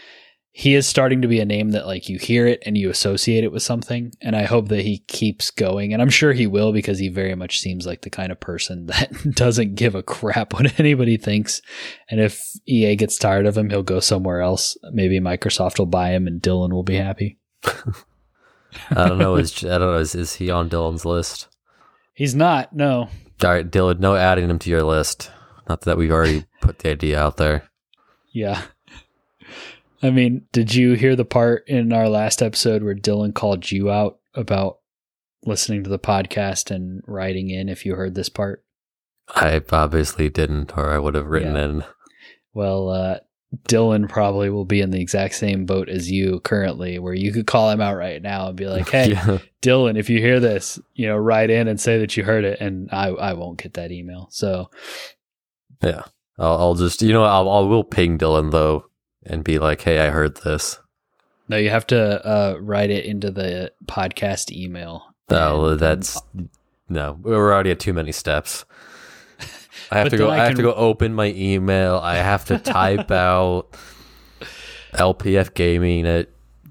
[0.58, 3.44] he is starting to be a name that like you hear it and you associate
[3.44, 4.12] it with something.
[4.20, 5.92] And I hope that he keeps going.
[5.92, 8.86] And I'm sure he will because he very much seems like the kind of person
[8.86, 11.62] that doesn't give a crap what anybody thinks.
[12.10, 14.76] And if EA gets tired of him, he'll go somewhere else.
[14.90, 17.38] Maybe Microsoft will buy him and Dylan will be happy.
[17.62, 19.36] I don't know.
[19.36, 19.98] Is I don't know.
[19.98, 21.46] Is, is he on Dylan's list?
[22.14, 23.10] He's not, no.
[23.44, 24.00] All right, Dylan.
[24.00, 25.30] No adding him to your list.
[25.68, 27.70] Not that we've already put the idea out there.
[28.32, 28.62] Yeah.
[30.02, 33.90] I mean, did you hear the part in our last episode where Dylan called you
[33.90, 34.78] out about
[35.44, 38.64] listening to the podcast and writing in if you heard this part?
[39.34, 41.64] I obviously didn't, or I would have written Yeah.
[41.64, 41.84] in.
[42.54, 43.18] Well, uh,
[43.68, 47.46] Dylan probably will be in the exact same boat as you currently, where you could
[47.46, 49.38] call him out right now and be like, "Hey, Yeah.
[49.62, 52.60] Dylan, if you hear this, you know, write in and say that you heard it,"
[52.60, 54.28] and I I won't get that email.
[54.30, 54.70] So
[55.82, 56.02] yeah.
[56.38, 58.86] I'll, I'll just you know I'll, I will ping Dylan though
[59.24, 60.78] and be like, hey, I heard this.
[61.48, 65.14] no, you have to uh, write it into the podcast email.
[65.30, 66.20] No, And- that's
[66.88, 67.18] no.
[67.20, 68.64] We're already at too many steps.
[69.90, 70.28] I have to go.
[70.30, 71.96] I I, have to go open my email.
[71.96, 73.76] I have to type out
[74.94, 76.28] lpfgaming at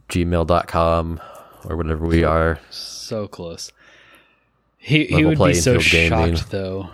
[0.09, 1.19] gmail.com
[1.65, 2.59] or whatever we are.
[2.69, 3.71] so close.
[4.77, 6.35] He he Level would be so field gaming.
[6.35, 6.89] shocked though.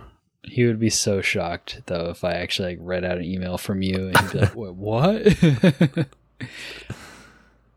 [0.46, 3.82] He would be so shocked though if I actually like read out an email from
[3.82, 6.08] you and he'd be like, Wait, "What?"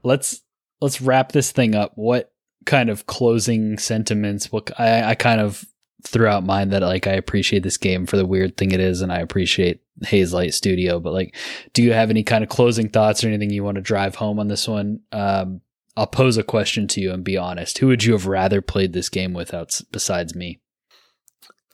[0.02, 0.42] let's
[0.80, 1.92] let's wrap this thing up.
[1.94, 2.32] What
[2.64, 4.50] kind of closing sentiments?
[4.50, 5.64] What I I kind of
[6.06, 9.00] threw out mine that like I appreciate this game for the weird thing it is,
[9.00, 11.00] and I appreciate Hazelight Studio.
[11.00, 11.36] But like,
[11.72, 14.38] do you have any kind of closing thoughts or anything you want to drive home
[14.38, 15.00] on this one?
[15.12, 15.60] Um,
[15.96, 17.78] I'll pose a question to you and be honest.
[17.78, 20.60] Who would you have rather played this game without besides me?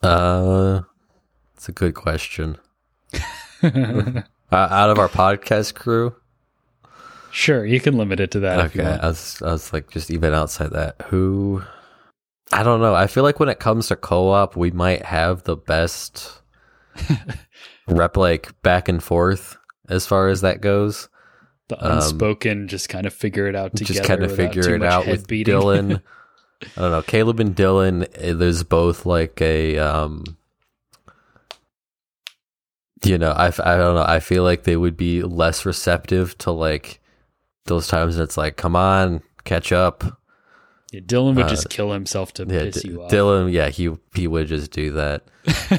[0.03, 0.81] Uh,
[1.55, 2.57] it's a good question.
[4.51, 6.13] Uh, out of our podcast crew,
[7.31, 8.63] sure, you can limit it to that.
[8.65, 8.99] If you okay.
[9.01, 11.63] I was, I was like, just even outside that, who?
[12.51, 12.93] I don't know.
[12.93, 16.41] I feel like when it comes to co-op, we might have the best
[17.87, 19.57] rep, like back and forth
[19.89, 21.09] as far as that goes.
[21.69, 23.93] the um, unspoken, just kind of figure it out together.
[23.93, 25.25] just kind of figure it out with.
[25.25, 26.01] Dylan.
[26.77, 27.01] I don't know.
[27.01, 30.23] Caleb and Dylan, eh, there's both like a, um,
[33.03, 34.05] you know, I, I don't know.
[34.05, 37.01] I feel like they would be less receptive to like
[37.65, 38.15] those times.
[38.15, 40.03] And it's like, come on, catch up.
[40.91, 43.11] Yeah, Dylan would uh, just kill himself to Yeah, piss D- you off.
[43.11, 43.51] Dylan.
[43.51, 45.23] Yeah, he he would just do that.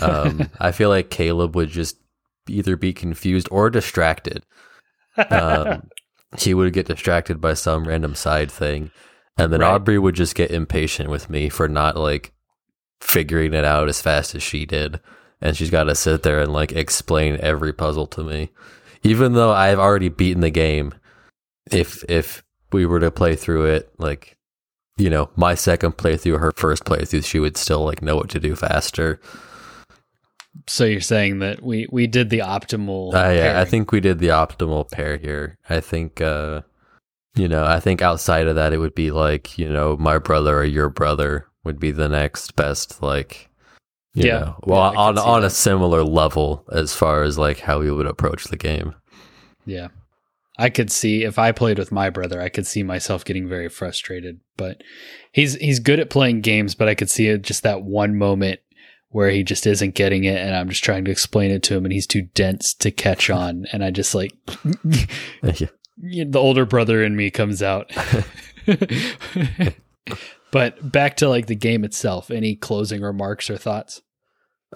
[0.02, 1.96] Um, I feel like Caleb would just
[2.48, 4.44] either be confused or distracted.
[5.30, 5.88] Um,
[6.38, 8.90] he would get distracted by some random side thing,
[9.36, 9.74] and then Right.
[9.74, 12.32] Aubrey would just get impatient with me for not like
[13.00, 15.00] figuring it out as fast as she did,
[15.40, 18.50] and she's got to sit there and like explain every puzzle to me,
[19.02, 20.94] even though I've already beaten the game.
[21.70, 24.36] If if we were to play through it, like
[24.96, 28.38] you know, my second playthrough, her first playthrough, she would still like know what to
[28.40, 29.18] do faster.
[30.68, 33.12] so you're saying that we we did the optimal.
[33.12, 35.58] Uh, yeah, I think we did the optimal pair here.
[35.68, 36.62] I think uh
[37.36, 40.58] You know, I think outside of that, it would be like, you know, my brother
[40.58, 43.48] or your brother would be the next best, like,
[44.14, 44.38] you Yeah.
[44.38, 45.46] know, well, Yeah, on on that.
[45.48, 48.94] a similar level as far as like how we would approach the game.
[49.66, 49.88] Yeah.
[50.56, 53.68] I could see if I played with my brother, I could see myself getting very
[53.68, 54.38] frustrated.
[54.56, 54.82] But
[55.32, 58.60] he's he's good at playing games, but I could see it just that one moment
[59.08, 61.84] where he just isn't getting it and I'm just trying to explain it to him
[61.84, 64.30] and he's too dense to catch on and I just like.
[65.96, 67.90] the older brother in me comes out.
[70.50, 74.02] but back to like the game itself, any closing remarks or thoughts?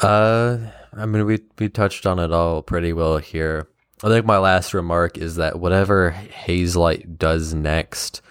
[0.01, 0.59] Uh,
[0.93, 3.69] I mean, we we touched on it all pretty well here.
[4.03, 6.15] I think my last remark is that whatever
[6.47, 8.23] Hazelight does next,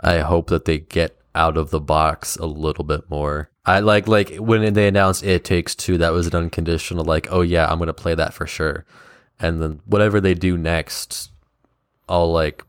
[0.00, 3.50] I hope that they get out of the box a little bit more.
[3.64, 7.40] I like like when they announced It Takes Two, that was an unconditional like, oh
[7.40, 8.84] yeah, I'm gonna play that for sure.
[9.38, 11.30] And then whatever they do next,
[12.08, 12.64] I'll like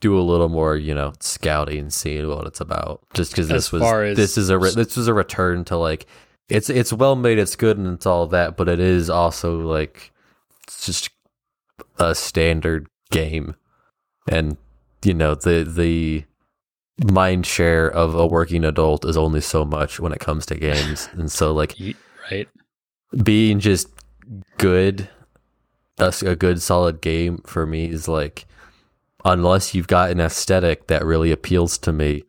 [0.00, 3.00] do a little more, you know, scouting, seeing what it's about.
[3.14, 6.06] Just because this was as- this is a re- this was a return to like
[6.48, 10.10] it's it's well made, it's good, and it's all that, but it is also like
[10.66, 11.10] it's just
[11.98, 13.54] a standard game,
[14.28, 14.56] and
[15.04, 16.24] you know the the
[17.12, 21.08] mind share of a working adult is only so much when it comes to games,
[21.12, 21.76] and so like
[22.30, 22.48] Right?
[23.22, 23.88] being just
[24.58, 25.08] good,
[26.00, 28.46] a, a good solid game for me is like,
[29.24, 32.24] unless you've got an aesthetic that really appeals to me,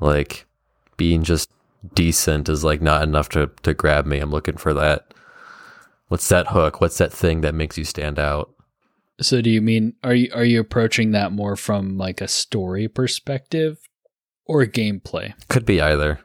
[0.00, 0.46] like
[0.96, 1.50] being just
[1.94, 4.18] decent is like not enough to to grab me.
[4.18, 5.12] I'm looking for that.
[6.08, 6.80] What's that hook?
[6.80, 8.50] What's that thing that makes you stand out?
[9.20, 12.88] So do you mean are you are you approaching that more from like a story
[12.88, 13.78] perspective
[14.48, 15.34] or gameplay?
[15.48, 16.20] Could be either.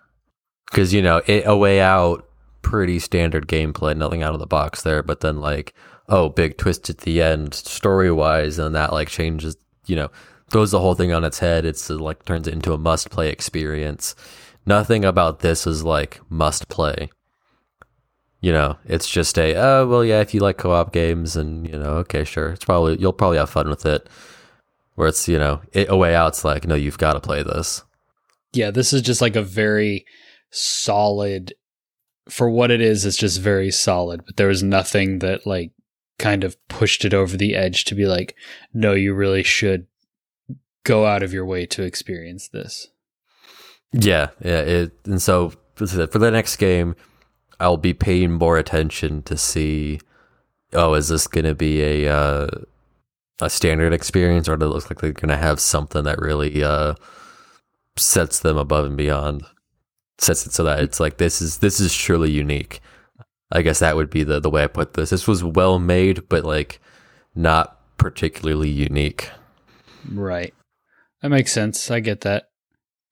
[0.72, 2.28] Because, you know, it, a way out,
[2.64, 5.04] pretty standard gameplay, nothing out of the box there.
[5.04, 5.76] But then, like,
[6.10, 10.10] oh, big twist at the end, story wise, and that, like, changes, you know,
[10.50, 11.66] throws the whole thing on its head.
[11.66, 14.16] It's uh, like turns it into a must play experience.
[14.66, 17.10] Nothing about this is like must play.
[18.40, 21.68] You know, it's just a, oh, well, yeah, if you like co op games, and,
[21.68, 22.50] you know, okay, sure.
[22.50, 24.10] It's probably, you'll probably have fun with it.
[24.96, 27.84] Where it's, you know, it, a way out's like, no, you've got to play this.
[28.52, 30.06] Yeah, this is just like a very
[30.52, 31.54] solid
[32.30, 35.72] for what it is, it's just very solid, but there was nothing that like
[36.24, 38.34] kind of pushed it over the edge to be like,
[38.74, 39.86] no, you really should
[40.86, 42.88] go out of your way to experience this.
[43.92, 44.62] Yeah, yeah.
[44.62, 46.96] It, and so for the next game,
[47.60, 50.00] I'll be paying more attention to see.
[50.72, 52.48] Oh, is this going to be a uh,
[53.42, 56.64] a standard experience, or does it look like they're going to have something that really
[56.64, 56.96] uh,
[57.98, 59.44] sets them above and beyond?
[60.20, 62.80] Sets it so that it's like this is this is truly unique.
[63.52, 65.10] I guess that would be the the way I put this.
[65.12, 66.80] This was well made, but like
[67.36, 69.30] not particularly unique.
[70.12, 70.54] Right.
[71.22, 71.90] That makes sense.
[71.90, 72.50] I get that.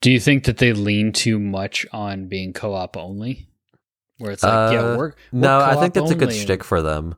[0.02, 3.48] Do you think that they lean too much on being co-op only?
[4.18, 6.82] Where it's like, yeah, Uh, we're, we're No, I think that's a good shtick for
[6.82, 7.16] them.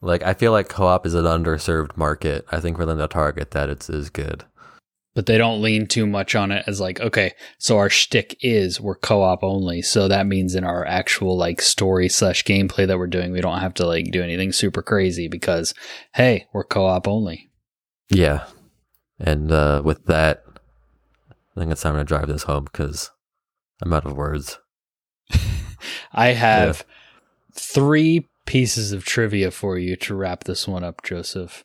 [0.00, 2.46] Like, I feel like co-op is an underserved market.
[2.52, 4.44] I think for them to target that, it's is good.
[5.14, 8.80] But they don't lean too much on it as like, okay, so our shtick is
[8.80, 13.06] we're co-op only, so that means in our actual like story slash gameplay that we're
[13.06, 15.72] doing, we don't have to like do anything super crazy because
[16.14, 17.50] hey, we're co-op only.
[18.10, 18.46] Yeah,
[19.18, 20.44] and uh, with that,
[21.30, 23.10] I think it's time to drive this home because
[23.82, 24.58] I'm out of words.
[26.12, 26.84] I have
[27.52, 31.64] three pieces of trivia for you to wrap this one up, Joseph.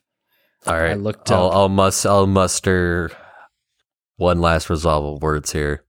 [0.66, 3.10] All right, I looked I'll, I'll must I'll muster
[4.20, 5.82] one last resolve of words here.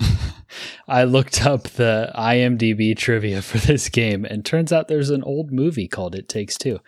[0.88, 5.52] I looked up the IMDb trivia for this game, and turns out there's an old
[5.52, 6.78] movie called "It Takes Two.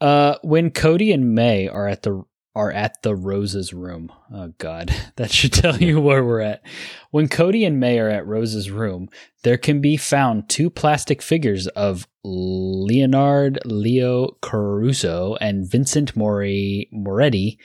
[0.00, 2.22] Uh, when Cody and May are at the
[2.54, 4.12] are at the Rose's room.
[4.32, 6.62] Oh God, that should tell you where we're at.
[7.10, 9.08] When Cody and May are at Rose's room,
[9.42, 17.58] there can be found two plastic figures of Leonard Leo Caruso and Vincent Mori Moretti,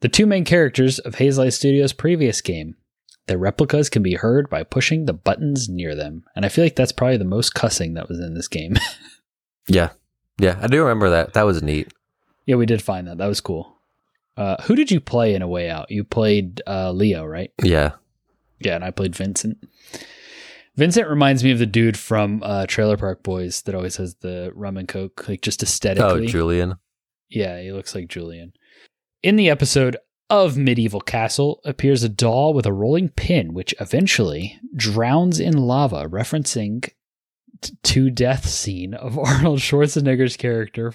[0.00, 2.76] the two main characters of Hazelight Studios' previous game.
[3.26, 6.24] The replicas can be heard by pushing the buttons near them.
[6.34, 8.76] And I feel like that's probably the most cussing that was in this game.
[9.70, 9.90] Yeah,
[10.38, 11.34] yeah, I do remember that.
[11.34, 11.92] That was neat.
[12.46, 13.18] yeah, we did find that.
[13.18, 13.76] That was cool.
[14.34, 15.90] Uh, who did you play in A Way Out?
[15.90, 17.50] You played uh, Leo, right?
[17.62, 17.92] Yeah,
[18.60, 19.58] Yeah, and I played Vincent.
[20.76, 24.52] Vincent reminds me of the dude from uh, Trailer Park Boys that always has the
[24.54, 26.24] rum and coke, like just aesthetically.
[26.24, 26.26] oh.
[26.26, 26.76] Julian.
[27.28, 28.54] Yeah, he looks like Julian.
[29.22, 29.96] In the episode
[30.30, 36.06] of Medieval Castle appears a doll with a rolling pin, which eventually drowns in lava,
[36.08, 36.90] referencing
[37.60, 40.92] t- to death scene of Arnold Schwarzenegger's character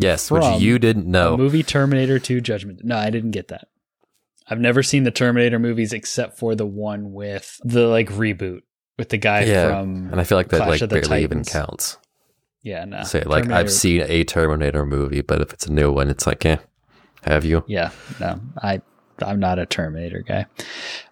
[0.00, 1.36] Yes, which you didn't know.
[1.36, 2.80] movie Terminator 2 Judgment.
[2.82, 3.68] No, I didn't get that.
[4.48, 8.62] I've never seen the Terminator movies except for the one with the like reboot
[8.98, 11.98] with the guy Yeah, from And I feel like that Clash like barely even counts.
[12.62, 13.04] yeah, no.
[13.04, 16.26] Say like Terminator- I've seen a Terminator movie, but if it's a new one, it's
[16.26, 16.56] like, eh,
[17.26, 17.64] have you?
[17.66, 18.80] Yeah, no, I
[19.22, 20.46] I'm not a Terminator guy.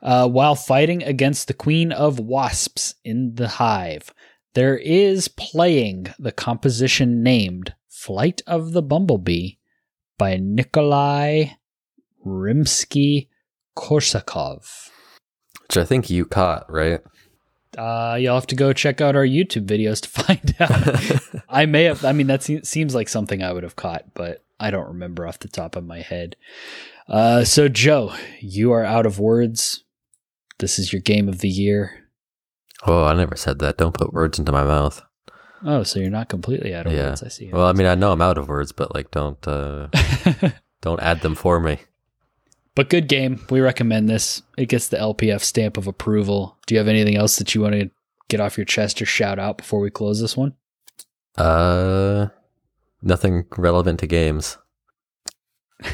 [0.03, 4.12] Uh, while fighting against the Queen of Wasps in the Hive,
[4.55, 9.53] there is playing the composition named "Flight of the Bumblebee"
[10.19, 11.47] by Nikolai
[12.25, 13.29] Rimsky
[13.77, 14.91] Korsakov.
[15.62, 17.01] Which I think you caught, right?
[17.77, 21.43] Uh, you'll have to go check out our YouTube videos to find out.
[21.49, 22.05] I may have.
[22.05, 25.39] I mean, that seems like something I would have caught, but I don't remember off
[25.41, 26.37] the top of my head.
[27.09, 29.85] Uh, so Joe, you are out of words.
[30.59, 32.05] This is your game of the year.
[32.87, 33.77] oh, I never said that.
[33.79, 35.03] Don't put words into my mouth.
[35.67, 37.09] Oh, so you're not completely out of Yeah.
[37.09, 37.23] words.
[37.23, 37.51] I see.
[37.53, 39.89] Well, I mean, I know I'm out of words, but like, don't uh,
[40.83, 41.79] don't add them for me.
[42.75, 43.45] but good game.
[43.51, 44.43] We recommend this.
[44.59, 46.59] It gets the LPF stamp of approval.
[46.67, 47.91] Do you have anything else that you want to
[48.29, 50.55] get off your chest or shout out before we close this one?
[51.37, 52.29] Uh,
[53.05, 54.59] nothing relevant to games.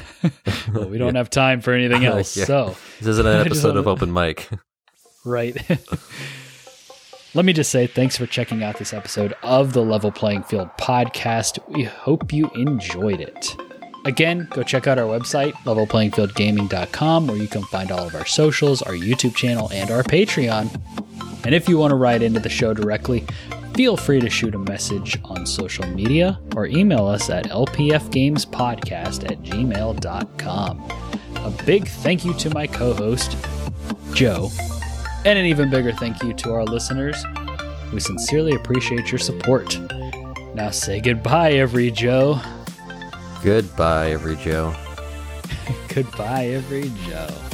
[0.74, 2.36] Well, we don't have time for anything else.
[2.36, 2.44] Yeah.
[2.44, 4.48] So This isn't an episode of open mic.
[5.24, 5.56] Right.
[7.34, 10.68] Let me just say thanks for checking out this episode of the Level Playing Field
[10.78, 11.58] podcast.
[11.68, 13.56] We hope you enjoyed it.
[14.04, 18.82] Again, go check out our website, levelplayingfieldgaming.com, where you can find all of our socials,
[18.82, 20.80] our YouTube channel, and our Patreon.
[21.44, 23.24] And if you want to write into the show directly,
[23.74, 29.42] feel free to shoot a message on social media or email us at lpfgamespodcast at
[29.42, 30.92] gmail.com.
[31.36, 33.36] A big thank you to my co host,
[34.12, 34.50] Joe,
[35.24, 37.24] and an even bigger thank you to our listeners.
[37.92, 39.78] We sincerely appreciate your support.
[40.54, 42.40] Now say goodbye, every Joe.
[43.42, 44.74] Goodbye, every Joe.
[45.94, 47.49] Goodbye, every Joe.